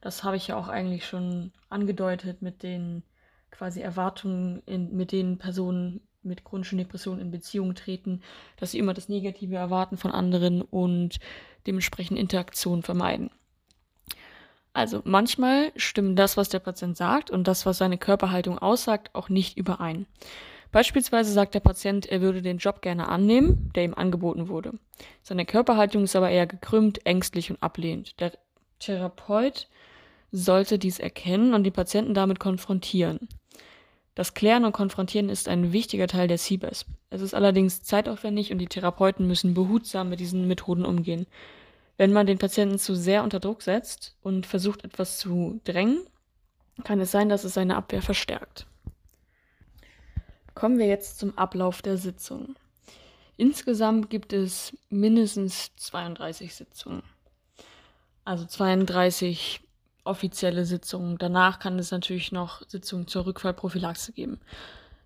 Das 0.00 0.24
habe 0.24 0.36
ich 0.36 0.48
ja 0.48 0.56
auch 0.56 0.66
eigentlich 0.66 1.06
schon 1.06 1.52
angedeutet 1.68 2.42
mit 2.42 2.64
den 2.64 3.04
quasi 3.52 3.80
Erwartungen, 3.80 4.64
in, 4.66 4.96
mit 4.96 5.12
denen 5.12 5.38
Personen 5.38 6.00
mit 6.24 6.42
chronischen 6.42 6.78
Depressionen 6.78 7.20
in 7.20 7.30
Beziehung 7.30 7.76
treten, 7.76 8.22
dass 8.56 8.72
sie 8.72 8.80
immer 8.80 8.92
das 8.92 9.08
Negative 9.08 9.54
erwarten 9.54 9.98
von 9.98 10.10
anderen 10.10 10.62
und 10.62 11.20
dementsprechend 11.64 12.18
Interaktion 12.18 12.82
vermeiden. 12.82 13.30
Also 14.76 15.00
manchmal 15.04 15.72
stimmen 15.76 16.16
das, 16.16 16.36
was 16.36 16.50
der 16.50 16.58
Patient 16.58 16.98
sagt 16.98 17.30
und 17.30 17.48
das, 17.48 17.64
was 17.64 17.78
seine 17.78 17.96
Körperhaltung 17.96 18.58
aussagt, 18.58 19.08
auch 19.14 19.30
nicht 19.30 19.56
überein. 19.56 20.04
Beispielsweise 20.70 21.32
sagt 21.32 21.54
der 21.54 21.60
Patient, 21.60 22.04
er 22.04 22.20
würde 22.20 22.42
den 22.42 22.58
Job 22.58 22.82
gerne 22.82 23.08
annehmen, 23.08 23.72
der 23.74 23.84
ihm 23.84 23.94
angeboten 23.94 24.48
wurde. 24.48 24.74
Seine 25.22 25.46
Körperhaltung 25.46 26.04
ist 26.04 26.14
aber 26.14 26.28
eher 26.28 26.46
gekrümmt, 26.46 27.06
ängstlich 27.06 27.50
und 27.50 27.62
ablehnend. 27.62 28.20
Der 28.20 28.32
Therapeut 28.78 29.66
sollte 30.30 30.78
dies 30.78 30.98
erkennen 30.98 31.54
und 31.54 31.64
die 31.64 31.70
Patienten 31.70 32.12
damit 32.12 32.38
konfrontieren. 32.38 33.30
Das 34.14 34.34
Klären 34.34 34.66
und 34.66 34.72
Konfrontieren 34.72 35.30
ist 35.30 35.48
ein 35.48 35.72
wichtiger 35.72 36.06
Teil 36.06 36.28
der 36.28 36.36
CBESP. 36.36 36.86
Es 37.08 37.22
ist 37.22 37.32
allerdings 37.32 37.82
zeitaufwendig 37.82 38.52
und 38.52 38.58
die 38.58 38.66
Therapeuten 38.66 39.26
müssen 39.26 39.54
behutsam 39.54 40.10
mit 40.10 40.20
diesen 40.20 40.46
Methoden 40.46 40.84
umgehen. 40.84 41.26
Wenn 41.96 42.12
man 42.12 42.26
den 42.26 42.38
Patienten 42.38 42.78
zu 42.78 42.94
sehr 42.94 43.22
unter 43.22 43.40
Druck 43.40 43.62
setzt 43.62 44.16
und 44.22 44.46
versucht 44.46 44.84
etwas 44.84 45.18
zu 45.18 45.60
drängen, 45.64 46.06
kann 46.84 47.00
es 47.00 47.10
sein, 47.10 47.28
dass 47.28 47.44
es 47.44 47.54
seine 47.54 47.76
Abwehr 47.76 48.02
verstärkt. 48.02 48.66
Kommen 50.54 50.78
wir 50.78 50.86
jetzt 50.86 51.18
zum 51.18 51.36
Ablauf 51.36 51.82
der 51.82 51.96
Sitzung. 51.96 52.56
Insgesamt 53.36 54.08
gibt 54.08 54.32
es 54.32 54.76
mindestens 54.88 55.74
32 55.76 56.54
Sitzungen. 56.54 57.02
Also 58.24 58.46
32 58.46 59.60
offizielle 60.04 60.64
Sitzungen. 60.64 61.18
Danach 61.18 61.58
kann 61.58 61.78
es 61.78 61.90
natürlich 61.90 62.32
noch 62.32 62.62
Sitzungen 62.68 63.06
zur 63.06 63.26
Rückfallprophylaxe 63.26 64.12
geben. 64.12 64.40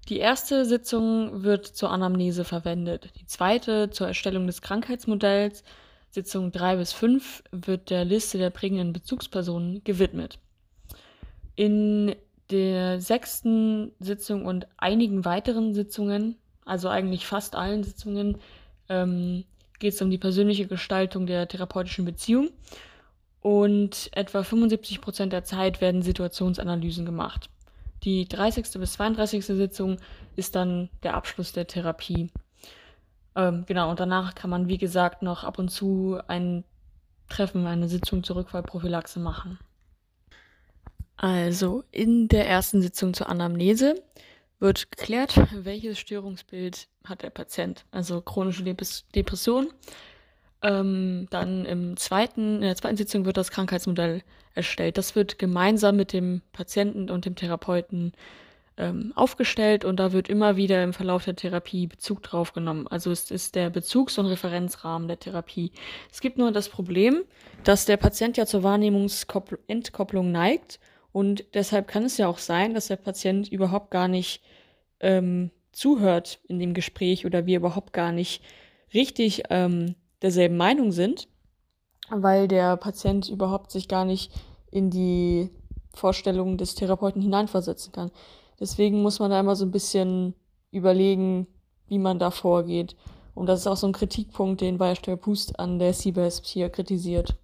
Die 0.08 0.18
erste 0.18 0.64
Sitzung 0.64 1.42
wird 1.42 1.66
zur 1.66 1.90
Anamnese 1.90 2.44
verwendet. 2.44 3.10
Die 3.20 3.26
zweite 3.26 3.90
zur 3.90 4.06
Erstellung 4.06 4.46
des 4.46 4.62
Krankheitsmodells. 4.62 5.64
Sitzung 6.10 6.50
3 6.50 6.76
bis 6.76 6.92
5 6.92 7.44
wird 7.52 7.90
der 7.90 8.04
Liste 8.04 8.38
der 8.38 8.50
prägenden 8.50 8.92
Bezugspersonen 8.92 9.82
gewidmet. 9.84 10.38
In 11.54 12.14
der 12.50 13.00
sechsten 13.00 13.92
Sitzung 14.00 14.44
und 14.44 14.66
einigen 14.76 15.24
weiteren 15.24 15.72
Sitzungen, 15.72 16.36
also 16.64 16.88
eigentlich 16.88 17.26
fast 17.26 17.54
allen 17.54 17.84
Sitzungen, 17.84 18.38
ähm, 18.88 19.44
geht 19.78 19.94
es 19.94 20.02
um 20.02 20.10
die 20.10 20.18
persönliche 20.18 20.66
Gestaltung 20.66 21.26
der 21.26 21.48
therapeutischen 21.48 22.04
Beziehung 22.04 22.50
und 23.40 24.10
etwa 24.12 24.42
75 24.42 25.00
Prozent 25.00 25.32
der 25.32 25.44
Zeit 25.44 25.80
werden 25.80 26.02
Situationsanalysen 26.02 27.06
gemacht. 27.06 27.48
Die 28.02 28.26
30. 28.26 28.78
bis 28.78 28.94
32. 28.94 29.44
Sitzung 29.44 29.98
ist 30.36 30.54
dann 30.54 30.88
der 31.02 31.14
Abschluss 31.14 31.52
der 31.52 31.66
Therapie. 31.66 32.30
Ähm, 33.36 33.64
genau, 33.66 33.90
und 33.90 34.00
danach 34.00 34.34
kann 34.34 34.50
man, 34.50 34.68
wie 34.68 34.78
gesagt, 34.78 35.22
noch 35.22 35.44
ab 35.44 35.58
und 35.58 35.68
zu 35.68 36.18
ein 36.26 36.64
Treffen, 37.28 37.66
eine 37.66 37.88
Sitzung 37.88 38.24
zur 38.24 38.36
Rückfallprophylaxe 38.36 39.20
machen. 39.20 39.58
Also, 41.16 41.84
in 41.90 42.28
der 42.28 42.48
ersten 42.48 42.82
Sitzung 42.82 43.14
zur 43.14 43.28
Anamnese 43.28 43.94
wird 44.58 44.90
geklärt, 44.90 45.36
welches 45.52 45.98
Störungsbild 45.98 46.88
hat 47.04 47.22
der 47.22 47.30
Patient. 47.30 47.84
Also 47.90 48.20
chronische 48.20 48.62
Depression, 48.62 49.68
ähm, 50.62 51.26
dann 51.30 51.64
im 51.64 51.96
zweiten, 51.96 52.56
in 52.56 52.62
der 52.62 52.76
zweiten 52.76 52.96
Sitzung 52.96 53.24
wird 53.24 53.36
das 53.36 53.50
Krankheitsmodell 53.50 54.22
erstellt. 54.54 54.98
Das 54.98 55.14
wird 55.16 55.38
gemeinsam 55.38 55.96
mit 55.96 56.12
dem 56.12 56.42
Patienten 56.52 57.10
und 57.10 57.24
dem 57.24 57.36
Therapeuten 57.36 58.12
ähm, 58.80 59.12
aufgestellt 59.14 59.84
und 59.84 60.00
da 60.00 60.12
wird 60.12 60.28
immer 60.28 60.56
wieder 60.56 60.82
im 60.82 60.94
Verlauf 60.94 61.26
der 61.26 61.36
Therapie 61.36 61.86
Bezug 61.86 62.22
drauf 62.22 62.54
genommen. 62.54 62.88
Also 62.88 63.10
es 63.10 63.30
ist 63.30 63.54
der 63.54 63.68
Bezugs- 63.68 64.18
und 64.18 64.26
Referenzrahmen 64.26 65.06
der 65.06 65.18
Therapie. 65.18 65.72
Es 66.10 66.20
gibt 66.20 66.38
nur 66.38 66.50
das 66.50 66.70
Problem, 66.70 67.22
dass 67.62 67.84
der 67.84 67.98
Patient 67.98 68.38
ja 68.38 68.46
zur 68.46 68.62
Wahrnehmungsentkopplung 68.62 70.32
neigt 70.32 70.80
und 71.12 71.44
deshalb 71.52 71.88
kann 71.88 72.04
es 72.04 72.16
ja 72.16 72.26
auch 72.26 72.38
sein, 72.38 72.72
dass 72.72 72.86
der 72.86 72.96
Patient 72.96 73.48
überhaupt 73.48 73.90
gar 73.90 74.08
nicht 74.08 74.42
ähm, 75.00 75.50
zuhört 75.72 76.40
in 76.48 76.58
dem 76.58 76.72
Gespräch 76.72 77.26
oder 77.26 77.44
wir 77.44 77.58
überhaupt 77.58 77.92
gar 77.92 78.12
nicht 78.12 78.42
richtig 78.94 79.42
ähm, 79.50 79.94
derselben 80.22 80.56
Meinung 80.56 80.90
sind, 80.90 81.28
weil 82.08 82.48
der 82.48 82.76
Patient 82.78 83.28
überhaupt 83.28 83.70
sich 83.70 83.88
gar 83.88 84.06
nicht 84.06 84.32
in 84.70 84.90
die 84.90 85.50
Vorstellungen 85.94 86.56
des 86.56 86.74
Therapeuten 86.74 87.20
hineinversetzen 87.20 87.92
kann. 87.92 88.10
Deswegen 88.60 89.02
muss 89.02 89.18
man 89.18 89.30
da 89.30 89.40
immer 89.40 89.56
so 89.56 89.64
ein 89.64 89.70
bisschen 89.70 90.34
überlegen, 90.70 91.46
wie 91.88 91.98
man 91.98 92.18
da 92.18 92.30
vorgeht. 92.30 92.94
Und 93.34 93.46
das 93.46 93.60
ist 93.60 93.66
auch 93.66 93.76
so 93.76 93.86
ein 93.86 93.92
Kritikpunkt, 93.92 94.60
den 94.60 94.78
Beispiel 94.78 95.16
Pust 95.16 95.58
an 95.58 95.78
der 95.78 95.94
CBESP 95.94 96.46
hier 96.46 96.68
kritisiert. 96.68 97.36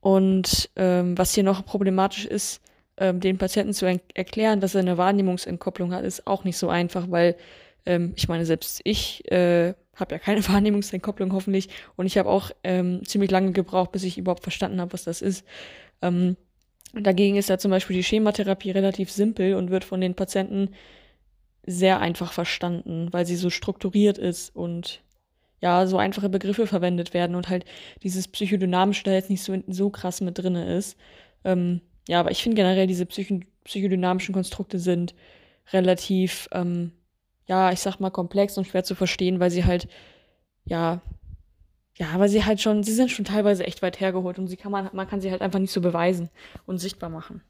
Und 0.00 0.70
ähm, 0.76 1.16
was 1.16 1.34
hier 1.34 1.44
noch 1.44 1.64
problematisch 1.64 2.26
ist, 2.26 2.60
ähm, 2.96 3.20
den 3.20 3.38
Patienten 3.38 3.74
zu 3.74 3.86
erklären, 3.86 4.60
dass 4.60 4.74
er 4.74 4.80
eine 4.80 4.98
Wahrnehmungsentkopplung 4.98 5.92
hat, 5.92 6.04
ist 6.04 6.26
auch 6.26 6.44
nicht 6.44 6.56
so 6.58 6.68
einfach, 6.68 7.10
weil 7.10 7.36
ähm, 7.84 8.12
ich 8.16 8.28
meine, 8.28 8.46
selbst 8.46 8.80
ich 8.84 9.30
äh, 9.30 9.74
habe 9.94 10.14
ja 10.14 10.18
keine 10.18 10.46
Wahrnehmungsentkopplung 10.48 11.32
hoffentlich 11.32 11.68
und 11.96 12.06
ich 12.06 12.18
habe 12.18 12.28
auch 12.28 12.50
ähm, 12.64 13.04
ziemlich 13.04 13.30
lange 13.30 13.52
gebraucht, 13.52 13.92
bis 13.92 14.04
ich 14.04 14.18
überhaupt 14.18 14.42
verstanden 14.42 14.80
habe, 14.80 14.92
was 14.92 15.04
das 15.04 15.22
ist. 15.22 15.44
Ähm, 16.02 16.36
dagegen 17.04 17.36
ist 17.36 17.48
ja 17.48 17.58
zum 17.58 17.70
Beispiel 17.70 17.96
die 17.96 18.04
Schematherapie 18.04 18.70
relativ 18.70 19.10
simpel 19.10 19.54
und 19.54 19.70
wird 19.70 19.84
von 19.84 20.00
den 20.00 20.14
Patienten 20.14 20.70
sehr 21.66 22.00
einfach 22.00 22.32
verstanden, 22.32 23.12
weil 23.12 23.26
sie 23.26 23.36
so 23.36 23.50
strukturiert 23.50 24.18
ist 24.18 24.54
und 24.54 25.02
ja, 25.60 25.86
so 25.86 25.98
einfache 25.98 26.28
Begriffe 26.28 26.66
verwendet 26.66 27.14
werden 27.14 27.34
und 27.34 27.48
halt 27.48 27.64
dieses 28.02 28.28
Psychodynamische 28.28 29.04
da 29.04 29.12
jetzt 29.12 29.30
nicht 29.30 29.42
so, 29.42 29.56
so 29.66 29.90
krass 29.90 30.20
mit 30.20 30.38
drinne 30.38 30.76
ist. 30.76 30.96
Ähm, 31.44 31.80
ja, 32.08 32.20
aber 32.20 32.30
ich 32.30 32.42
finde 32.42 32.56
generell 32.56 32.86
diese 32.86 33.06
Psycho 33.06 33.40
psychodynamischen 33.64 34.32
Konstrukte 34.32 34.78
sind 34.78 35.14
relativ 35.72 36.48
ähm, 36.52 36.92
ja, 37.46 37.72
ich 37.72 37.80
sag 37.80 38.00
mal, 38.00 38.10
komplex 38.10 38.58
und 38.58 38.66
schwer 38.66 38.84
zu 38.84 38.94
verstehen, 38.94 39.40
weil 39.40 39.50
sie 39.50 39.64
halt, 39.64 39.88
ja, 40.64 41.00
ja, 41.96 42.18
weil 42.18 42.28
sie 42.28 42.44
halt 42.44 42.60
schon, 42.60 42.82
sie 42.82 42.94
sind 42.94 43.10
schon 43.10 43.24
teilweise 43.24 43.64
echt 43.64 43.82
weit 43.82 44.00
hergeholt 44.00 44.38
und 44.38 44.48
sie 44.48 44.56
kann 44.56 44.72
man, 44.72 44.90
man 44.92 45.08
kann 45.08 45.20
sie 45.20 45.30
halt 45.30 45.42
einfach 45.42 45.58
nicht 45.58 45.72
so 45.72 45.80
beweisen 45.80 46.30
und 46.66 46.78
sichtbar 46.78 47.10
machen. 47.10 47.42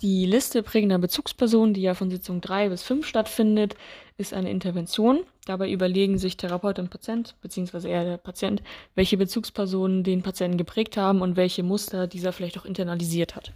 Die 0.00 0.26
Liste 0.26 0.62
prägender 0.62 0.98
Bezugspersonen, 0.98 1.74
die 1.74 1.82
ja 1.82 1.94
von 1.94 2.08
Sitzung 2.08 2.40
3 2.40 2.68
bis 2.68 2.84
5 2.84 3.04
stattfindet, 3.04 3.74
ist 4.16 4.32
eine 4.32 4.50
Intervention. 4.50 5.24
Dabei 5.44 5.72
überlegen 5.72 6.18
sich 6.18 6.36
Therapeut 6.36 6.78
und 6.78 6.90
Patient, 6.90 7.34
beziehungsweise 7.40 7.88
eher 7.88 8.04
der 8.04 8.16
Patient, 8.16 8.62
welche 8.94 9.16
Bezugspersonen 9.16 10.04
den 10.04 10.22
Patienten 10.22 10.56
geprägt 10.56 10.96
haben 10.96 11.20
und 11.20 11.36
welche 11.36 11.64
Muster 11.64 12.06
dieser 12.06 12.32
vielleicht 12.32 12.58
auch 12.58 12.64
internalisiert 12.64 13.34
hat. 13.34 13.52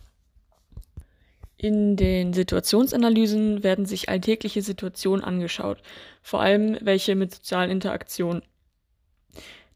In 1.57 1.95
den 1.95 2.33
Situationsanalysen 2.33 3.63
werden 3.63 3.87
sich 3.87 4.09
alltägliche 4.09 4.63
Situationen 4.63 5.23
angeschaut, 5.23 5.79
vor 6.23 6.41
allem 6.41 6.77
welche 6.81 7.15
mit 7.15 7.33
sozialen 7.35 7.71
Interaktionen. 7.71 8.43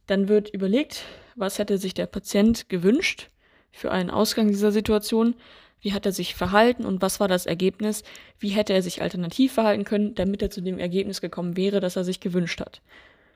Dann 0.07 0.29
wird 0.29 0.51
überlegt, 0.51 1.05
was 1.35 1.59
hätte 1.59 1.79
sich 1.79 1.95
der 1.95 2.07
Patient 2.07 2.69
gewünscht 2.69 3.31
für 3.73 3.91
einen 3.91 4.11
Ausgang 4.11 4.49
dieser 4.49 4.73
Situation, 4.73 5.35
wie 5.81 5.93
hat 5.93 6.07
er 6.07 6.13
sich 6.13 6.35
verhalten 6.35 6.85
und 6.85 7.03
was 7.03 7.21
war 7.21 7.29
das 7.29 7.47
Ergebnis, 7.47 8.03
wie 8.39 8.49
hätte 8.49 8.73
er 8.73 8.83
sich 8.83 9.03
alternativ 9.03 9.53
verhalten 9.53 9.85
können, 9.85 10.15
damit 10.15 10.43
er 10.43 10.51
zu 10.51 10.61
dem 10.61 10.79
Ergebnis 10.79 11.21
gekommen 11.21 11.57
wäre, 11.57 11.81
das 11.81 11.97
er 11.97 12.05
sich 12.05 12.21
gewünscht 12.21 12.61
hat. 12.61 12.81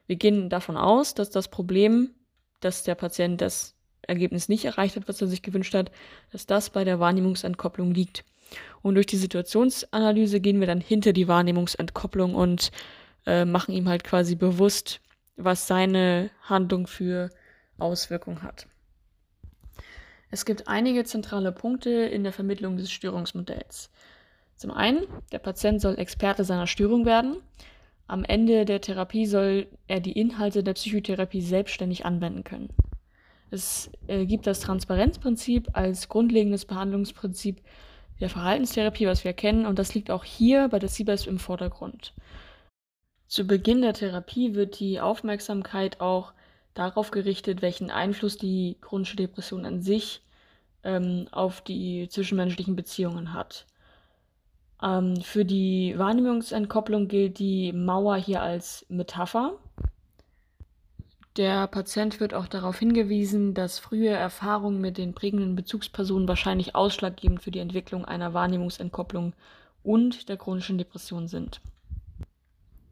Wir 0.06 0.16
gehen 0.16 0.48
davon 0.48 0.76
aus, 0.76 1.14
dass 1.14 1.30
das 1.30 1.48
Problem, 1.48 2.10
dass 2.60 2.82
der 2.82 2.94
Patient 2.94 3.40
das 3.40 3.74
Ergebnis 4.02 4.48
nicht 4.48 4.64
erreicht 4.64 4.96
hat, 4.96 5.06
was 5.06 5.20
er 5.20 5.28
sich 5.28 5.42
gewünscht 5.42 5.74
hat, 5.74 5.90
dass 6.32 6.46
das 6.46 6.70
bei 6.70 6.84
der 6.84 6.98
Wahrnehmungsentkopplung 6.98 7.92
liegt. 7.92 8.24
Und 8.82 8.96
durch 8.96 9.06
die 9.06 9.16
Situationsanalyse 9.16 10.40
gehen 10.40 10.58
wir 10.58 10.66
dann 10.66 10.80
hinter 10.80 11.12
die 11.12 11.28
Wahrnehmungsentkopplung 11.28 12.34
und 12.34 12.72
äh, 13.26 13.44
machen 13.44 13.72
ihm 13.74 13.88
halt 13.88 14.02
quasi 14.02 14.34
bewusst, 14.34 15.00
was 15.44 15.66
seine 15.66 16.30
Handlung 16.42 16.86
für 16.86 17.30
Auswirkungen 17.78 18.42
hat. 18.42 18.66
Es 20.30 20.44
gibt 20.44 20.68
einige 20.68 21.04
zentrale 21.04 21.52
Punkte 21.52 21.90
in 21.90 22.22
der 22.22 22.32
Vermittlung 22.32 22.76
des 22.76 22.90
Störungsmodells. 22.92 23.90
Zum 24.56 24.70
einen, 24.70 25.06
der 25.32 25.38
Patient 25.38 25.80
soll 25.80 25.98
Experte 25.98 26.44
seiner 26.44 26.66
Störung 26.66 27.04
werden. 27.04 27.36
Am 28.06 28.24
Ende 28.24 28.64
der 28.64 28.80
Therapie 28.80 29.26
soll 29.26 29.66
er 29.88 30.00
die 30.00 30.12
Inhalte 30.12 30.62
der 30.62 30.74
Psychotherapie 30.74 31.40
selbstständig 31.40 32.04
anwenden 32.04 32.44
können. 32.44 32.68
Es 33.50 33.90
äh, 34.06 34.26
gibt 34.26 34.46
das 34.46 34.60
Transparenzprinzip 34.60 35.70
als 35.72 36.08
grundlegendes 36.08 36.64
Behandlungsprinzip 36.64 37.60
der 38.20 38.28
Verhaltenstherapie, 38.28 39.06
was 39.06 39.24
wir 39.24 39.32
kennen, 39.32 39.66
und 39.66 39.78
das 39.78 39.94
liegt 39.94 40.10
auch 40.10 40.24
hier 40.24 40.68
bei 40.68 40.78
der 40.78 40.90
CBESP 40.90 41.26
im 41.26 41.38
Vordergrund. 41.38 42.12
Zu 43.30 43.46
Beginn 43.46 43.80
der 43.80 43.94
Therapie 43.94 44.56
wird 44.56 44.80
die 44.80 45.00
Aufmerksamkeit 45.00 46.00
auch 46.00 46.32
darauf 46.74 47.12
gerichtet, 47.12 47.62
welchen 47.62 47.88
Einfluss 47.88 48.36
die 48.36 48.76
chronische 48.80 49.14
Depression 49.14 49.64
an 49.64 49.82
sich 49.82 50.20
ähm, 50.82 51.28
auf 51.30 51.60
die 51.60 52.08
zwischenmenschlichen 52.08 52.74
Beziehungen 52.74 53.32
hat. 53.32 53.66
Ähm, 54.82 55.22
für 55.22 55.44
die 55.44 55.94
Wahrnehmungsentkopplung 55.96 57.06
gilt 57.06 57.38
die 57.38 57.72
Mauer 57.72 58.16
hier 58.16 58.42
als 58.42 58.84
Metapher. 58.88 59.52
Der 61.36 61.68
Patient 61.68 62.18
wird 62.18 62.34
auch 62.34 62.48
darauf 62.48 62.80
hingewiesen, 62.80 63.54
dass 63.54 63.78
frühe 63.78 64.10
Erfahrungen 64.10 64.80
mit 64.80 64.98
den 64.98 65.14
prägenden 65.14 65.54
Bezugspersonen 65.54 66.26
wahrscheinlich 66.26 66.74
ausschlaggebend 66.74 67.40
für 67.40 67.52
die 67.52 67.60
Entwicklung 67.60 68.04
einer 68.04 68.34
Wahrnehmungsentkopplung 68.34 69.34
und 69.84 70.28
der 70.28 70.36
chronischen 70.36 70.78
Depression 70.78 71.28
sind. 71.28 71.60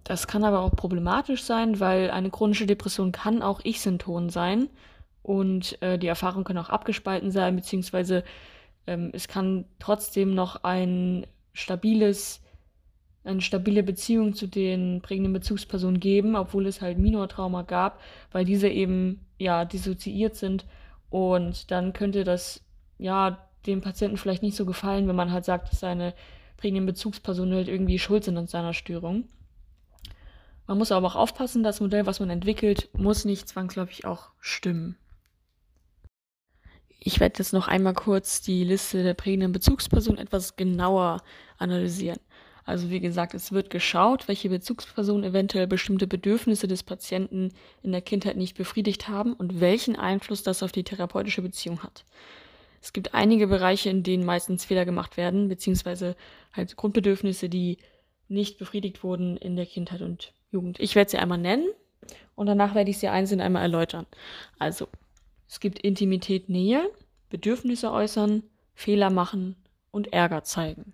Das 0.09 0.27
kann 0.27 0.43
aber 0.43 0.61
auch 0.61 0.75
problematisch 0.75 1.43
sein, 1.43 1.81
weil 1.81 2.11
eine 2.11 2.31
chronische 2.31 2.65
Depression 2.65 3.13
kann 3.13 3.43
auch 3.43 3.61
Ich-Synton 3.63 4.31
sein 4.31 4.71
und 5.23 5.81
äh, 5.83 5.99
die 5.99 6.07
Erfahrungen 6.07 6.45
können 6.45 6.61
auch 6.61 6.71
abgespalten 6.71 7.31
sein, 7.31 7.57
beziehungsweise 7.57 8.25
ähm, 8.87 9.11
es 9.13 9.29
kann 9.29 9.67
trotzdem 9.79 10.35
noch 10.35 10.65
ein 10.65 11.27
stabiles, 11.53 12.41
eine 13.23 13.43
stabile 13.43 13.83
Beziehung 13.83 14.33
zu 14.33 14.47
den 14.47 15.03
prägenden 15.03 15.35
Bezugspersonen 15.35 16.01
geben, 16.01 16.37
obwohl 16.37 16.67
es 16.67 16.81
halt 16.81 16.97
Minortrauma 16.97 17.61
gab, 17.61 18.01
weil 18.33 18.47
diese 18.47 18.69
eben 18.71 19.21
ja 19.39 19.67
dissoziiert 19.67 20.37
sind 20.37 20.65
und 21.11 21.71
dann 21.71 21.93
könnte 21.93 22.25
das 22.25 22.65
ja 22.97 23.47
dem 23.67 23.83
Patienten 23.83 24.17
vielleicht 24.17 24.43
nicht 24.43 24.57
so 24.57 24.65
gefallen, 24.65 25.07
wenn 25.07 25.17
man 25.17 25.33
halt 25.33 25.45
sagt, 25.45 25.71
dass 25.71 25.81
seine 25.81 26.15
prägenden 26.57 26.87
Bezugspersonen 26.87 27.57
halt 27.57 27.69
irgendwie 27.69 27.99
schuld 27.99 28.25
sind 28.25 28.39
an 28.39 28.47
seiner 28.47 28.73
Störung. 28.73 29.25
Man 30.69 30.77
muss 30.77 30.93
aber 30.93 31.07
auch 31.07 31.17
aufpassen, 31.17 31.63
das 31.63 31.81
Modell, 31.81 32.05
was 32.05 32.21
man 32.21 32.29
entwickelt, 32.29 32.91
muss 32.93 33.25
nicht 33.25 33.49
zwangsläufig 33.49 34.05
auch 34.05 34.29
stimmen. 34.39 34.99
Ich 37.01 37.21
werde 37.21 37.39
jetzt 37.39 37.55
noch 37.55 37.69
einmal 37.69 37.95
kurz 37.95 38.43
die 38.43 38.65
Liste 38.65 39.03
der 39.03 39.15
prägenden 39.15 39.53
Bezugspersonen 39.53 40.21
etwas 40.21 40.57
genauer 40.57 41.23
analysieren. 41.57 42.21
Also 42.67 42.91
wie 42.91 43.01
gesagt, 43.01 43.33
es 43.33 43.51
wird 43.51 43.71
geschaut, 43.71 44.29
welche 44.29 44.51
Bezugspersonen 44.51 45.25
eventuell 45.25 45.67
bestimmte 45.67 46.07
Bedürfnisse 46.07 46.69
des 46.69 46.83
Patienten 46.83 47.55
in 47.83 47.93
der 47.93 48.03
Kindheit 48.03 48.37
nicht 48.37 48.55
befriedigt 48.55 49.09
haben 49.09 49.33
und 49.33 49.61
welchen 49.61 49.97
Einfluss 49.97 50.43
das 50.43 50.63
auf 50.63 50.71
die 50.71 50.85
therapeutische 50.85 51.41
Beziehung 51.41 51.83
hat. 51.83 52.05
Es 52.83 52.93
gibt 52.93 53.15
einige 53.15 53.47
Bereiche, 53.47 53.89
in 53.89 54.03
denen 54.03 54.27
meistens 54.27 54.67
Fehler 54.67 54.85
gemacht 54.85 55.17
werden, 55.17 55.49
beziehungsweise 55.49 56.15
halt 56.53 56.77
Grundbedürfnisse, 56.77 57.49
die 57.49 57.79
nicht 58.29 58.59
befriedigt 58.59 59.03
wurden 59.03 59.39
in 59.39 59.57
der 59.57 59.65
Kindheit 59.65 60.03
und 60.03 60.35
Jugend. 60.51 60.81
Ich 60.81 60.95
werde 60.95 61.11
sie 61.11 61.19
einmal 61.19 61.39
nennen 61.39 61.69
und 62.35 62.47
danach 62.47 62.75
werde 62.75 62.91
ich 62.91 62.99
sie 62.99 63.09
einzeln 63.09 63.41
einmal 63.41 63.63
erläutern. 63.63 64.07
Also, 64.59 64.89
es 65.49 65.61
gibt 65.61 65.79
Intimität, 65.79 66.49
Nähe, 66.49 66.91
Bedürfnisse 67.31 67.93
äußern, 67.93 68.43
Fehler 68.75 69.11
machen 69.11 69.57
und 69.91 70.13
Ärger 70.13 70.45
zeigen. 70.45 70.93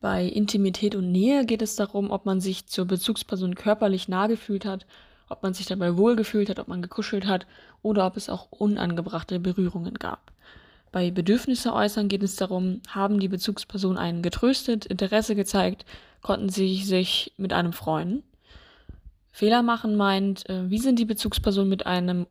Bei 0.00 0.24
Intimität 0.24 0.94
und 0.94 1.10
Nähe 1.10 1.46
geht 1.46 1.62
es 1.62 1.76
darum, 1.76 2.10
ob 2.10 2.26
man 2.26 2.40
sich 2.40 2.66
zur 2.66 2.84
Bezugsperson 2.84 3.54
körperlich 3.54 4.06
nah 4.06 4.26
gefühlt 4.26 4.66
hat, 4.66 4.86
ob 5.28 5.42
man 5.42 5.54
sich 5.54 5.66
dabei 5.66 5.96
wohlgefühlt 5.96 6.50
hat, 6.50 6.58
ob 6.58 6.68
man 6.68 6.82
gekuschelt 6.82 7.26
hat 7.26 7.46
oder 7.80 8.06
ob 8.06 8.16
es 8.16 8.28
auch 8.28 8.52
unangebrachte 8.52 9.40
Berührungen 9.40 9.94
gab. 9.94 10.32
Bei 10.92 11.10
Bedürfnisse 11.10 11.72
äußern 11.72 12.08
geht 12.08 12.22
es 12.22 12.36
darum, 12.36 12.80
haben 12.88 13.18
die 13.18 13.28
Bezugspersonen 13.28 13.98
einen 13.98 14.22
getröstet, 14.22 14.84
Interesse 14.84 15.34
gezeigt, 15.34 15.86
konnten 16.24 16.48
sie 16.48 16.82
sich 16.82 17.32
mit 17.36 17.52
einem 17.52 17.72
freuen. 17.72 18.24
Fehler 19.30 19.62
machen 19.62 19.94
meint, 19.94 20.48
äh, 20.48 20.70
wie 20.70 20.78
sind 20.78 20.98
die 20.98 21.04
Bezugspersonen 21.04 21.68
mit 21.68 21.86
einem, 21.86 22.26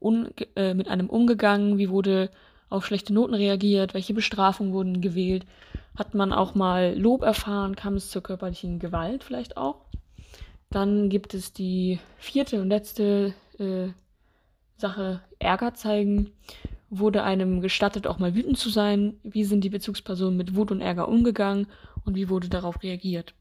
äh, 0.56 0.74
mit 0.74 0.90
einem 0.90 1.10
umgegangen, 1.10 1.78
wie 1.78 1.90
wurde 1.90 2.30
auf 2.70 2.86
schlechte 2.86 3.14
Noten 3.14 3.36
reagiert, 3.36 3.94
welche 3.94 4.16
Bestrafungen 4.16 4.74
wurden 4.74 5.00
gewählt, 5.00 5.46
hat 5.96 6.16
man 6.16 6.34
auch 6.34 6.56
mal 6.56 6.98
Lob 6.98 7.22
erfahren, 7.22 7.76
kam 7.76 7.94
es 7.94 8.10
zur 8.10 8.24
körperlichen 8.24 8.80
Gewalt 8.80 9.24
vielleicht 9.24 9.58
auch. 9.58 9.86
Dann 10.72 11.10
gibt 11.10 11.36
es 11.36 11.54
die 11.54 12.00
vierte 12.18 12.62
und 12.62 12.70
letzte 12.70 13.36
äh, 13.60 13.90
Sache, 14.78 15.22
Ärger 15.38 15.76
zeigen. 15.76 16.32
Wurde 16.90 17.24
einem 17.24 17.62
gestattet, 17.62 18.08
auch 18.08 18.18
mal 18.18 18.34
wütend 18.34 18.58
zu 18.58 18.70
sein? 18.70 19.20
Wie 19.24 19.44
sind 19.44 19.64
die 19.64 19.70
Bezugspersonen 19.70 20.38
mit 20.38 20.56
Wut 20.56 20.72
und 20.72 20.82
Ärger 20.82 21.08
umgegangen 21.08 21.68
und 22.06 22.16
wie 22.16 22.30
wurde 22.30 22.50
darauf 22.50 22.82
reagiert? 22.82 23.36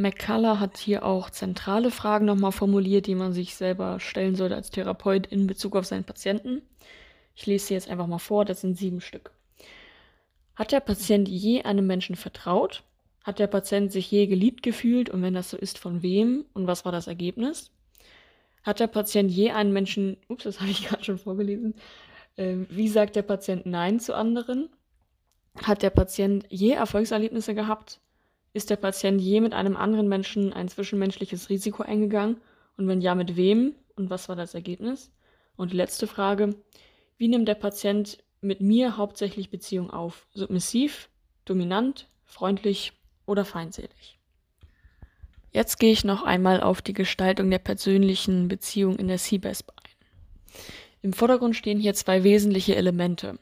McCullough 0.00 0.58
hat 0.58 0.78
hier 0.78 1.04
auch 1.04 1.30
zentrale 1.30 1.90
Fragen 1.90 2.26
nochmal 2.26 2.52
formuliert, 2.52 3.06
die 3.06 3.14
man 3.14 3.32
sich 3.32 3.54
selber 3.54 4.00
stellen 4.00 4.34
sollte 4.34 4.56
als 4.56 4.70
Therapeut 4.70 5.26
in 5.26 5.46
Bezug 5.46 5.76
auf 5.76 5.86
seinen 5.86 6.04
Patienten. 6.04 6.62
Ich 7.34 7.46
lese 7.46 7.66
sie 7.66 7.74
jetzt 7.74 7.88
einfach 7.88 8.06
mal 8.06 8.18
vor, 8.18 8.44
das 8.44 8.60
sind 8.60 8.76
sieben 8.76 9.00
Stück. 9.00 9.32
Hat 10.56 10.72
der 10.72 10.80
Patient 10.80 11.28
je 11.28 11.62
einem 11.62 11.86
Menschen 11.86 12.16
vertraut? 12.16 12.82
Hat 13.22 13.38
der 13.38 13.46
Patient 13.46 13.92
sich 13.92 14.10
je 14.10 14.26
geliebt 14.26 14.62
gefühlt 14.62 15.10
und 15.10 15.22
wenn 15.22 15.34
das 15.34 15.50
so 15.50 15.56
ist, 15.56 15.78
von 15.78 16.02
wem 16.02 16.44
und 16.54 16.66
was 16.66 16.84
war 16.84 16.92
das 16.92 17.06
Ergebnis? 17.06 17.70
Hat 18.62 18.80
der 18.80 18.88
Patient 18.88 19.30
je 19.30 19.50
einen 19.52 19.72
Menschen, 19.72 20.16
ups, 20.28 20.44
das 20.44 20.60
habe 20.60 20.70
ich 20.70 20.86
gerade 20.88 21.04
schon 21.04 21.18
vorgelesen, 21.18 21.74
äh, 22.36 22.56
wie 22.68 22.88
sagt 22.88 23.16
der 23.16 23.22
Patient 23.22 23.66
Nein 23.66 24.00
zu 24.00 24.14
anderen? 24.14 24.70
Hat 25.62 25.82
der 25.82 25.90
Patient 25.90 26.46
je 26.48 26.72
Erfolgserlebnisse 26.72 27.54
gehabt? 27.54 28.00
Ist 28.52 28.70
der 28.70 28.76
Patient 28.76 29.20
je 29.20 29.40
mit 29.40 29.52
einem 29.52 29.76
anderen 29.76 30.08
Menschen 30.08 30.52
ein 30.52 30.68
zwischenmenschliches 30.68 31.48
Risiko 31.50 31.82
eingegangen? 31.82 32.40
Und 32.76 32.88
wenn 32.88 33.00
ja, 33.00 33.14
mit 33.14 33.36
wem? 33.36 33.74
Und 33.96 34.10
was 34.10 34.28
war 34.28 34.36
das 34.36 34.54
Ergebnis? 34.54 35.12
Und 35.56 35.72
die 35.72 35.76
letzte 35.76 36.06
Frage, 36.06 36.56
wie 37.16 37.28
nimmt 37.28 37.46
der 37.46 37.54
Patient 37.54 38.18
mit 38.40 38.60
mir 38.60 38.96
hauptsächlich 38.96 39.50
Beziehung 39.50 39.90
auf? 39.90 40.26
Submissiv, 40.32 41.10
dominant, 41.44 42.08
freundlich 42.24 42.92
oder 43.26 43.44
feindselig? 43.44 44.18
Jetzt 45.52 45.78
gehe 45.78 45.92
ich 45.92 46.04
noch 46.04 46.22
einmal 46.22 46.62
auf 46.62 46.80
die 46.80 46.92
Gestaltung 46.92 47.50
der 47.50 47.58
persönlichen 47.58 48.48
Beziehung 48.48 48.96
in 48.96 49.08
der 49.08 49.18
CBESP 49.18 49.70
ein. 49.70 50.54
Im 51.02 51.12
Vordergrund 51.12 51.56
stehen 51.56 51.80
hier 51.80 51.94
zwei 51.94 52.24
wesentliche 52.24 52.76
Elemente. 52.76 53.38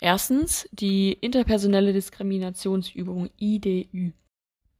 Erstens 0.00 0.68
die 0.72 1.12
interpersonelle 1.12 1.92
Diskriminationsübung 1.92 3.30
IDÜ. 3.38 4.12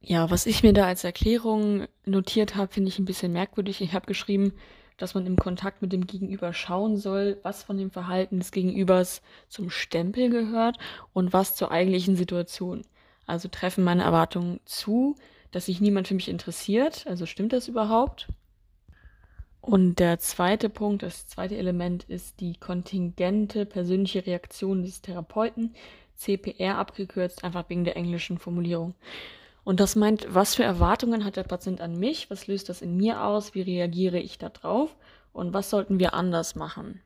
Ja, 0.07 0.29
was 0.29 0.45
ich 0.45 0.61
mir 0.61 0.71
da 0.71 0.85
als 0.85 1.03
Erklärung 1.03 1.87
notiert 2.05 2.55
habe, 2.55 2.71
finde 2.71 2.89
ich 2.89 2.99
ein 2.99 3.05
bisschen 3.05 3.33
merkwürdig. 3.33 3.81
Ich 3.81 3.93
habe 3.93 4.05
geschrieben, 4.05 4.53
dass 4.97 5.15
man 5.15 5.25
im 5.25 5.35
Kontakt 5.35 5.81
mit 5.81 5.91
dem 5.93 6.05
Gegenüber 6.05 6.53
schauen 6.53 6.95
soll, 6.95 7.39
was 7.41 7.63
von 7.63 7.75
dem 7.79 7.89
Verhalten 7.89 8.37
des 8.37 8.51
Gegenübers 8.51 9.23
zum 9.49 9.71
Stempel 9.71 10.29
gehört 10.29 10.77
und 11.13 11.33
was 11.33 11.55
zur 11.55 11.71
eigentlichen 11.71 12.15
Situation. 12.15 12.83
Also 13.25 13.47
treffen 13.47 13.83
meine 13.83 14.03
Erwartungen 14.03 14.59
zu, 14.65 15.15
dass 15.49 15.65
sich 15.65 15.81
niemand 15.81 16.07
für 16.07 16.13
mich 16.13 16.29
interessiert. 16.29 17.07
Also 17.07 17.25
stimmt 17.25 17.51
das 17.51 17.67
überhaupt? 17.67 18.27
Und 19.59 19.97
der 19.97 20.19
zweite 20.19 20.69
Punkt, 20.69 21.01
das 21.01 21.25
zweite 21.25 21.57
Element 21.57 22.03
ist 22.03 22.41
die 22.41 22.57
kontingente 22.57 23.65
persönliche 23.65 24.27
Reaktion 24.27 24.83
des 24.83 25.01
Therapeuten, 25.01 25.73
CPR 26.13 26.77
abgekürzt, 26.77 27.43
einfach 27.43 27.67
wegen 27.69 27.85
der 27.85 27.97
englischen 27.97 28.37
Formulierung. 28.37 28.93
Und 29.65 29.79
das 29.79 29.95
meint, 29.95 30.33
was 30.33 30.55
für 30.55 30.63
Erwartungen 30.63 31.25
hat 31.25 31.35
der 31.35 31.43
Patient 31.43 31.81
an 31.81 31.97
mich? 31.97 32.29
Was 32.29 32.47
löst 32.47 32.69
das 32.69 32.81
in 32.83 32.95
mir 32.95 33.23
aus? 33.23 33.55
Wie 33.55 33.61
reagiere 33.61 34.19
ich 34.19 34.37
da 34.37 34.49
drauf? 34.49 34.95
Und 35.33 35.53
was 35.53 35.71
sollten 35.71 35.99
wir 35.99 36.13
anders 36.13 36.55
machen? 36.55 37.01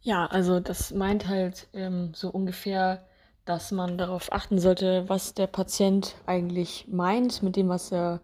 Ja, 0.00 0.26
also 0.26 0.58
das 0.58 0.92
meint 0.92 1.28
halt 1.28 1.68
ähm, 1.72 2.12
so 2.12 2.28
ungefähr, 2.28 3.06
dass 3.44 3.70
man 3.70 3.96
darauf 3.96 4.32
achten 4.32 4.58
sollte, 4.58 5.08
was 5.08 5.32
der 5.32 5.46
Patient 5.46 6.16
eigentlich 6.26 6.86
meint 6.88 7.42
mit 7.42 7.54
dem, 7.54 7.68
was 7.68 7.92
er 7.92 8.20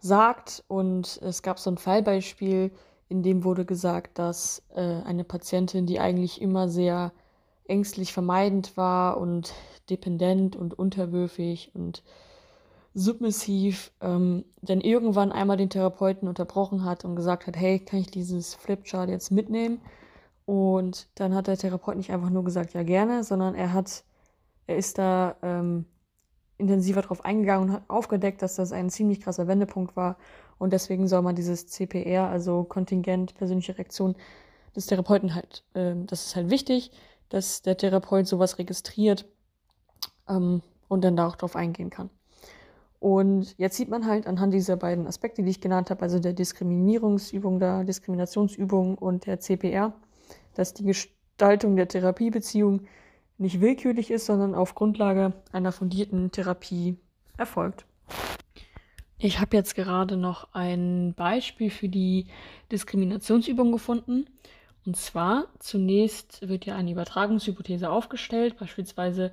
sagt. 0.00 0.62
Und 0.68 1.18
es 1.22 1.42
gab 1.42 1.58
so 1.58 1.70
ein 1.70 1.78
Fallbeispiel, 1.78 2.70
in 3.08 3.22
dem 3.22 3.42
wurde 3.42 3.64
gesagt, 3.64 4.18
dass 4.18 4.62
äh, 4.74 4.80
eine 4.80 5.24
Patientin, 5.24 5.86
die 5.86 5.98
eigentlich 5.98 6.42
immer 6.42 6.68
sehr 6.68 7.12
ängstlich 7.66 8.12
vermeidend 8.12 8.76
war 8.76 9.16
und 9.16 9.54
dependent 9.88 10.56
und 10.56 10.78
unterwürfig 10.78 11.70
und 11.74 12.02
submissiv, 12.94 13.92
ähm, 14.00 14.44
dann 14.62 14.80
irgendwann 14.80 15.32
einmal 15.32 15.56
den 15.56 15.70
Therapeuten 15.70 16.28
unterbrochen 16.28 16.84
hat 16.84 17.04
und 17.04 17.16
gesagt 17.16 17.46
hat, 17.46 17.56
hey, 17.56 17.78
kann 17.78 18.00
ich 18.00 18.10
dieses 18.10 18.54
Flipchart 18.54 19.08
jetzt 19.08 19.30
mitnehmen? 19.30 19.80
Und 20.44 21.08
dann 21.14 21.34
hat 21.34 21.46
der 21.46 21.56
Therapeut 21.56 21.96
nicht 21.96 22.10
einfach 22.10 22.30
nur 22.30 22.44
gesagt, 22.44 22.74
ja 22.74 22.82
gerne, 22.82 23.22
sondern 23.22 23.54
er 23.54 23.72
hat, 23.72 24.04
er 24.66 24.76
ist 24.76 24.98
da 24.98 25.36
ähm, 25.42 25.86
intensiver 26.58 27.02
drauf 27.02 27.24
eingegangen 27.24 27.68
und 27.68 27.74
hat 27.74 27.84
aufgedeckt, 27.88 28.42
dass 28.42 28.56
das 28.56 28.72
ein 28.72 28.90
ziemlich 28.90 29.20
krasser 29.20 29.46
Wendepunkt 29.46 29.96
war. 29.96 30.16
Und 30.58 30.72
deswegen 30.72 31.08
soll 31.08 31.22
man 31.22 31.36
dieses 31.36 31.68
CPR, 31.68 32.28
also 32.28 32.64
Kontingent 32.64 33.34
persönliche 33.34 33.78
Reaktion 33.78 34.16
des 34.76 34.86
Therapeuten 34.86 35.34
halt, 35.34 35.64
äh, 35.74 35.94
das 36.06 36.26
ist 36.26 36.36
halt 36.36 36.50
wichtig, 36.50 36.90
dass 37.28 37.62
der 37.62 37.76
Therapeut 37.76 38.26
sowas 38.26 38.58
registriert 38.58 39.26
ähm, 40.28 40.62
und 40.88 41.02
dann 41.02 41.16
da 41.16 41.28
auch 41.28 41.36
drauf 41.36 41.56
eingehen 41.56 41.90
kann. 41.90 42.10
Und 43.00 43.54
jetzt 43.56 43.78
sieht 43.78 43.88
man 43.88 44.06
halt 44.06 44.26
anhand 44.26 44.52
dieser 44.52 44.76
beiden 44.76 45.06
Aspekte, 45.06 45.42
die 45.42 45.50
ich 45.50 45.62
genannt 45.62 45.88
habe, 45.90 46.02
also 46.02 46.18
der 46.18 46.34
Diskriminierungsübung, 46.34 47.58
der 47.58 47.82
Diskriminationsübung 47.84 48.98
und 48.98 49.24
der 49.24 49.40
CPR, 49.40 49.94
dass 50.54 50.74
die 50.74 50.84
Gestaltung 50.84 51.76
der 51.76 51.88
Therapiebeziehung 51.88 52.82
nicht 53.38 53.62
willkürlich 53.62 54.10
ist, 54.10 54.26
sondern 54.26 54.54
auf 54.54 54.74
Grundlage 54.74 55.32
einer 55.50 55.72
fundierten 55.72 56.30
Therapie 56.30 56.98
erfolgt. 57.38 57.86
Ich 59.18 59.40
habe 59.40 59.56
jetzt 59.56 59.74
gerade 59.74 60.18
noch 60.18 60.48
ein 60.52 61.14
Beispiel 61.16 61.70
für 61.70 61.88
die 61.88 62.26
Diskriminationsübung 62.70 63.72
gefunden. 63.72 64.26
Und 64.84 64.96
zwar 64.96 65.46
zunächst 65.58 66.46
wird 66.48 66.66
ja 66.66 66.74
eine 66.74 66.90
Übertragungshypothese 66.90 67.90
aufgestellt, 67.90 68.58
beispielsweise 68.58 69.32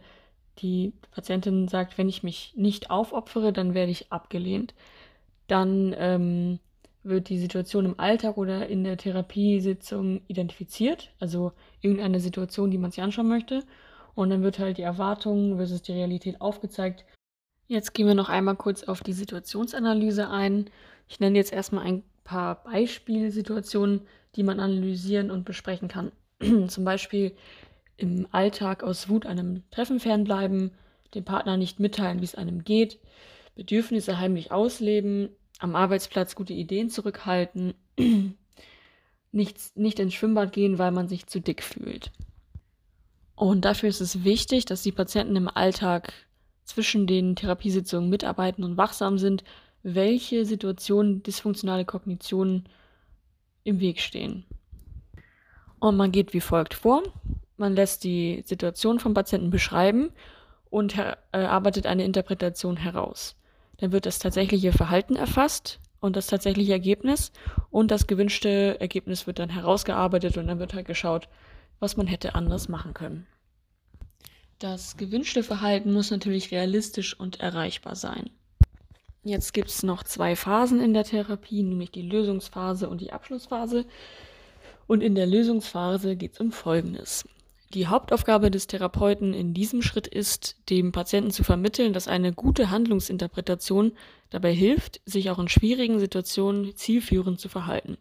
die 0.60 0.94
Patientin 1.12 1.68
sagt, 1.68 1.98
wenn 1.98 2.10
ich 2.10 2.24
mich 2.24 2.54
nicht 2.56 2.90
aufopfere, 2.90 3.54
dann 3.54 3.74
werde 3.74 3.92
ich 3.92 4.12
abgelehnt. 4.12 4.74
Dann 5.48 5.96
ähm, 5.98 6.60
wird 7.04 7.30
die 7.30 7.40
Situation 7.40 7.86
im 7.86 8.00
Alltag 8.00 8.38
oder 8.38 8.68
in 8.68 8.84
der 8.84 8.98
Therapiesitzung 8.98 10.22
identifiziert, 10.28 11.12
also 11.20 11.54
irgendeine 11.82 12.20
Situation, 12.20 12.72
die 12.72 12.78
man 12.78 12.92
sich 12.92 13.02
anschauen 13.02 13.30
möchte. 13.30 13.64
Und 14.16 14.30
dann 14.30 14.44
wird 14.44 14.60
halt 14.60 14.78
die 14.78 14.84
Erwartung 14.84 15.58
versus 15.58 15.84
die 15.84 15.94
Realität 15.94 16.42
aufgezeigt. 16.42 17.06
Jetzt 17.68 17.94
gehen 17.94 18.08
wir 18.08 18.16
noch 18.16 18.30
einmal 18.30 18.56
kurz 18.56 18.84
auf 18.84 19.02
die 19.02 19.14
Situationsanalyse 19.14 20.30
ein. 20.30 20.70
Ich 21.08 21.20
nenne 21.20 21.38
jetzt 21.38 21.54
erstmal 21.54 21.86
ein 21.86 22.04
paar 22.24 22.64
Beispielsituationen, 22.64 24.02
die 24.36 24.44
man 24.44 24.60
analysieren 24.60 25.32
und 25.32 25.46
besprechen 25.46 25.88
kann. 25.88 26.12
Zum 26.68 26.84
Beispiel 26.84 27.34
im 27.98 28.28
Alltag 28.32 28.84
aus 28.84 29.10
Wut 29.10 29.26
einem 29.26 29.64
Treffen 29.72 30.00
fernbleiben, 30.00 30.72
dem 31.14 31.26
Partner 31.26 31.58
nicht 31.58 31.80
mitteilen, 31.80 32.22
wie 32.22 32.26
es 32.26 32.36
einem 32.36 32.64
geht, 32.64 33.00
Bedürfnisse 33.56 34.20
heimlich 34.20 34.52
ausleben, 34.52 35.30
am 35.60 35.76
Arbeitsplatz 35.76 36.36
gute 36.36 36.54
Ideen 36.54 36.90
zurückhalten, 36.90 37.74
nicht, 39.32 39.76
nicht 39.76 40.00
ins 40.00 40.14
Schwimmbad 40.14 40.54
gehen, 40.54 40.78
weil 40.78 40.92
man 40.92 41.08
sich 41.08 41.26
zu 41.28 41.42
dick 41.42 41.64
fühlt. 41.64 42.12
Und 43.36 43.66
dafür 43.66 43.90
ist 43.90 44.02
es 44.02 44.24
wichtig, 44.24 44.66
dass 44.66 44.84
die 44.84 44.92
Patienten 44.92 45.36
im 45.36 45.48
Alltag 45.48 46.14
zwischen 46.64 47.08
den 47.08 47.36
Therapiesitzungen 47.36 48.10
mitarbeiten 48.10 48.64
und 48.64 48.78
wachsam 48.78 49.18
sind, 49.18 49.44
welche 49.84 50.46
Situationen 50.46 51.24
dysfunktionale 51.24 51.86
Kognitionen 51.86 52.68
im 53.64 53.80
Weg 53.80 54.02
stehen. 54.02 54.46
Und 55.80 55.98
man 55.98 56.12
geht 56.12 56.34
wie 56.34 56.42
folgt 56.42 56.74
vor. 56.74 57.04
Man 57.58 57.76
lässt 57.76 58.04
die 58.04 58.44
Situation 58.46 59.00
vom 59.00 59.14
Patienten 59.14 59.50
beschreiben 59.50 60.12
und 60.70 60.98
erarbeitet 61.32 61.88
eine 61.88 62.06
Interpretation 62.06 62.78
heraus. 62.78 63.36
Dann 63.78 63.92
wird 63.92 64.06
das 64.06 64.20
tatsächliche 64.20 64.72
Verhalten 64.72 65.16
erfasst 65.16 65.80
und 66.00 66.16
das 66.16 66.28
tatsächliche 66.28 66.74
Ergebnis 66.74 67.32
und 67.70 67.92
das 67.92 68.08
gewünschte 68.08 68.80
Ergebnis 68.80 69.28
wird 69.28 69.40
dann 69.40 69.50
herausgearbeitet 69.50 70.38
und 70.38 70.48
dann 70.48 70.60
wird 70.60 70.74
halt 70.74 70.88
geschaut, 70.88 71.28
was 71.80 71.98
man 71.98 72.08
hätte 72.08 72.36
anders 72.36 72.70
machen 72.70 72.94
können. 72.94 73.28
Das 74.60 74.98
gewünschte 74.98 75.44
Verhalten 75.44 75.94
muss 75.94 76.10
natürlich 76.10 76.52
realistisch 76.52 77.20
und 77.20 77.40
erreichbar 77.40 77.96
sein. 77.96 78.32
Jetzt 79.24 79.54
gibt 79.54 79.70
es 79.70 79.84
noch 79.84 80.04
zwei 80.04 80.36
Phasen 80.36 80.82
in 80.82 80.94
der 80.94 81.04
Therapie, 81.04 81.62
nämlich 81.62 81.92
die 81.92 82.02
Lösungsphase 82.02 82.90
und 82.90 83.02
die 83.02 83.12
Abschlussphase. 83.12 83.86
Und 84.88 85.02
in 85.02 85.16
der 85.16 85.28
Lösungsphase 85.28 86.16
geht 86.16 86.34
es 86.34 86.40
um 86.40 86.52
Folgendes. 86.52 87.26
Die 87.74 87.88
Hauptaufgabe 87.88 88.50
des 88.50 88.68
Therapeuten 88.68 89.34
in 89.34 89.54
diesem 89.54 89.82
Schritt 89.82 90.08
ist, 90.08 90.56
dem 90.70 90.94
Patienten 90.94 91.32
zu 91.32 91.44
vermitteln, 91.44 91.92
dass 91.92 92.08
eine 92.08 92.32
gute 92.32 92.72
Handlungsinterpretation 92.72 93.92
dabei 94.30 94.54
hilft, 94.54 95.02
sich 95.06 95.30
auch 95.30 95.40
in 95.40 95.50
schwierigen 95.50 96.00
Situationen 96.00 96.76
zielführend 96.76 97.42
zu 97.42 97.50
verhalten. 97.50 97.98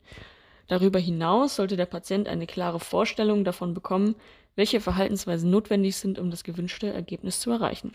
Darüber 0.68 0.98
hinaus 0.98 1.56
sollte 1.56 1.76
der 1.76 1.86
Patient 1.86 2.28
eine 2.28 2.46
klare 2.46 2.78
Vorstellung 2.78 3.44
davon 3.44 3.74
bekommen, 3.74 4.14
welche 4.54 4.80
Verhaltensweisen 4.80 5.50
notwendig 5.50 5.96
sind, 5.96 6.18
um 6.18 6.30
das 6.30 6.44
gewünschte 6.44 6.92
Ergebnis 6.92 7.40
zu 7.40 7.50
erreichen. 7.50 7.92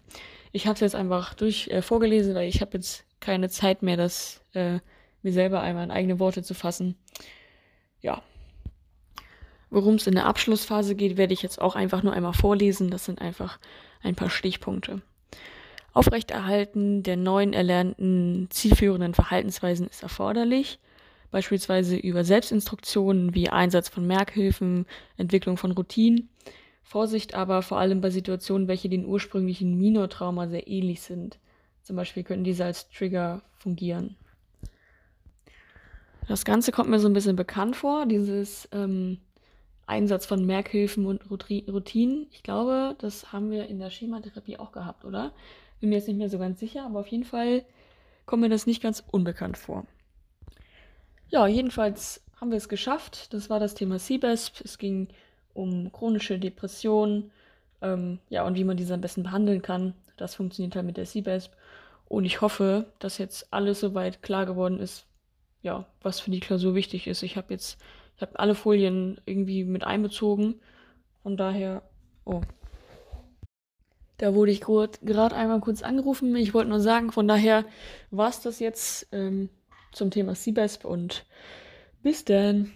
Ich 0.52 0.68
habe 0.68 0.76
es 0.76 0.82
jetzt 0.82 0.96
einfach 0.96 1.34
durch 1.34 1.68
äh, 1.70 1.82
vorgelesen, 1.82 2.36
weil 2.36 2.50
ich 2.50 2.62
habe 2.62 2.78
jetzt 2.78 3.06
keine 3.20 3.50
Zeit 3.50 3.82
mehr, 3.82 3.98
das 3.98 4.42
äh, 4.54 4.80
mir 5.22 5.34
selber 5.34 5.62
einmal 5.62 5.86
in 5.86 5.92
eigene 5.92 6.20
Worte 6.20 6.44
zu 6.44 6.54
fassen. 6.54 6.96
Ja, 8.02 8.24
Worum 9.72 9.96
es 9.96 10.06
in 10.06 10.16
der 10.16 10.26
Abschlussphase 10.26 10.96
geht, 10.96 11.16
werde 11.16 11.34
ich 11.34 11.42
jetzt 11.42 11.62
auch 11.62 11.76
einfach 11.76 12.04
nur 12.04 12.12
einmal 12.12 12.34
vorlesen. 12.34 12.92
Das 12.92 13.06
sind 13.06 13.22
einfach 13.22 13.58
ein 14.04 14.16
paar 14.16 14.30
Stichpunkte. 14.30 15.02
Aufrechterhalten 15.94 17.04
der 17.04 17.16
neuen 17.16 17.54
erlernten 17.54 18.48
zielführenden 18.50 19.14
Verhaltensweisen 19.14 19.88
ist 19.88 20.04
erforderlich, 20.04 20.80
beispielsweise 21.32 21.96
über 21.96 22.26
Selbstinstruktionen 22.26 23.34
wie 23.34 23.50
Einsatz 23.50 23.88
von 23.88 24.06
Merkhilfen, 24.06 24.86
Entwicklung 25.16 25.56
von 25.56 25.72
Routinen. 25.72 26.30
Vorsicht 26.84 27.34
aber 27.34 27.62
vor 27.62 27.80
allem 27.80 28.02
bei 28.02 28.10
Situationen, 28.10 28.68
welche 28.68 28.90
den 28.90 29.06
ursprünglichen 29.06 29.78
Minortrauma 29.78 30.50
sehr 30.50 30.68
ähnlich 30.68 31.02
sind. 31.02 31.40
Zum 31.84 31.96
Beispiel 31.96 32.24
könnten 32.24 32.44
diese 32.44 32.66
als 32.66 32.90
Trigger 32.90 33.42
fungieren. 33.58 34.18
Das 36.28 36.44
Ganze 36.44 36.74
kommt 36.74 36.90
mir 36.90 37.00
so 37.00 37.08
ein 37.08 37.14
bisschen 37.14 37.38
bekannt 37.38 37.78
vor, 37.78 38.06
dieses 38.06 38.68
ähm, 38.74 39.20
Einsatz 39.86 40.26
von 40.26 40.46
Merkhilfen 40.46 41.06
und 41.06 41.30
Routinen. 41.30 42.28
Ich 42.32 42.44
glaube, 42.44 42.96
das 43.00 43.34
haben 43.34 43.52
wir 43.52 43.68
in 43.68 43.80
der 43.80 43.90
Schematherapie 43.90 44.58
auch 44.58 44.72
gehabt, 44.72 45.06
oder? 45.06 45.34
Bin 45.80 45.90
mir 45.90 45.96
jetzt 45.96 46.08
nicht 46.08 46.18
mehr 46.18 46.30
so 46.30 46.40
ganz 46.40 46.60
sicher, 46.60 46.86
aber 46.86 47.00
auf 47.00 47.08
jeden 47.08 47.24
Fall 47.24 47.66
kommt 48.26 48.42
mir 48.42 48.50
das 48.50 48.68
nicht 48.68 48.82
ganz 48.82 49.04
unbekannt 49.12 49.58
vor. 49.58 49.86
Ja, 51.30 51.48
jedenfalls 51.48 52.22
haben 52.40 52.52
wir 52.52 52.58
es 52.58 52.70
geschafft. 52.70 53.34
Das 53.34 53.50
war 53.50 53.60
das 53.60 53.74
Thema 53.74 54.00
CBESP. 54.00 54.62
Es 54.64 54.78
ging 54.78 55.08
um 55.54 55.92
chronische 55.92 56.40
Depressionen, 56.40 57.32
ähm, 57.82 58.20
ja, 58.30 58.46
und 58.46 58.56
wie 58.56 58.64
man 58.64 58.78
diese 58.78 58.94
am 58.94 59.02
besten 59.02 59.24
behandeln 59.24 59.62
kann. 59.62 59.94
Das 60.18 60.36
funktioniert 60.36 60.76
halt 60.76 60.86
mit 60.86 60.98
der 60.98 61.06
CBESP. 61.06 61.52
Und 62.08 62.26
ich 62.26 62.42
hoffe, 62.42 62.88
dass 63.00 63.18
jetzt 63.18 63.54
alles 63.54 63.80
soweit 63.80 64.22
klar 64.22 64.46
geworden 64.46 64.80
ist, 64.80 65.06
ja, 65.62 65.86
was 66.02 66.20
für 66.20 66.32
die 66.32 66.40
Klausur 66.40 66.76
wichtig 66.76 67.08
ist. 67.08 67.24
Ich 67.24 67.38
habe 67.38 67.54
jetzt 67.54 67.80
ich 68.22 68.28
habe 68.28 68.38
alle 68.38 68.54
Folien 68.54 69.20
irgendwie 69.26 69.64
mit 69.64 69.84
einbezogen. 69.84 70.62
Von 71.24 71.38
daher, 71.38 71.82
oh. 72.24 72.42
Da 74.20 74.36
wurde 74.36 74.52
ich 74.52 74.62
gerade 74.62 75.36
einmal 75.36 75.60
kurz 75.60 75.82
angerufen. 75.82 76.36
Ich 76.36 76.54
wollte 76.54 76.70
nur 76.70 76.82
sagen, 76.82 77.12
von 77.12 77.28
daher 77.28 77.66
war 78.12 78.30
es 78.30 78.40
das 78.40 78.60
jetzt 78.60 79.08
ähm, 79.12 79.50
zum 79.92 80.12
Thema 80.12 80.36
CBESP 80.36 80.86
und 80.86 81.26
bis 82.04 82.24
dann. 82.24 82.72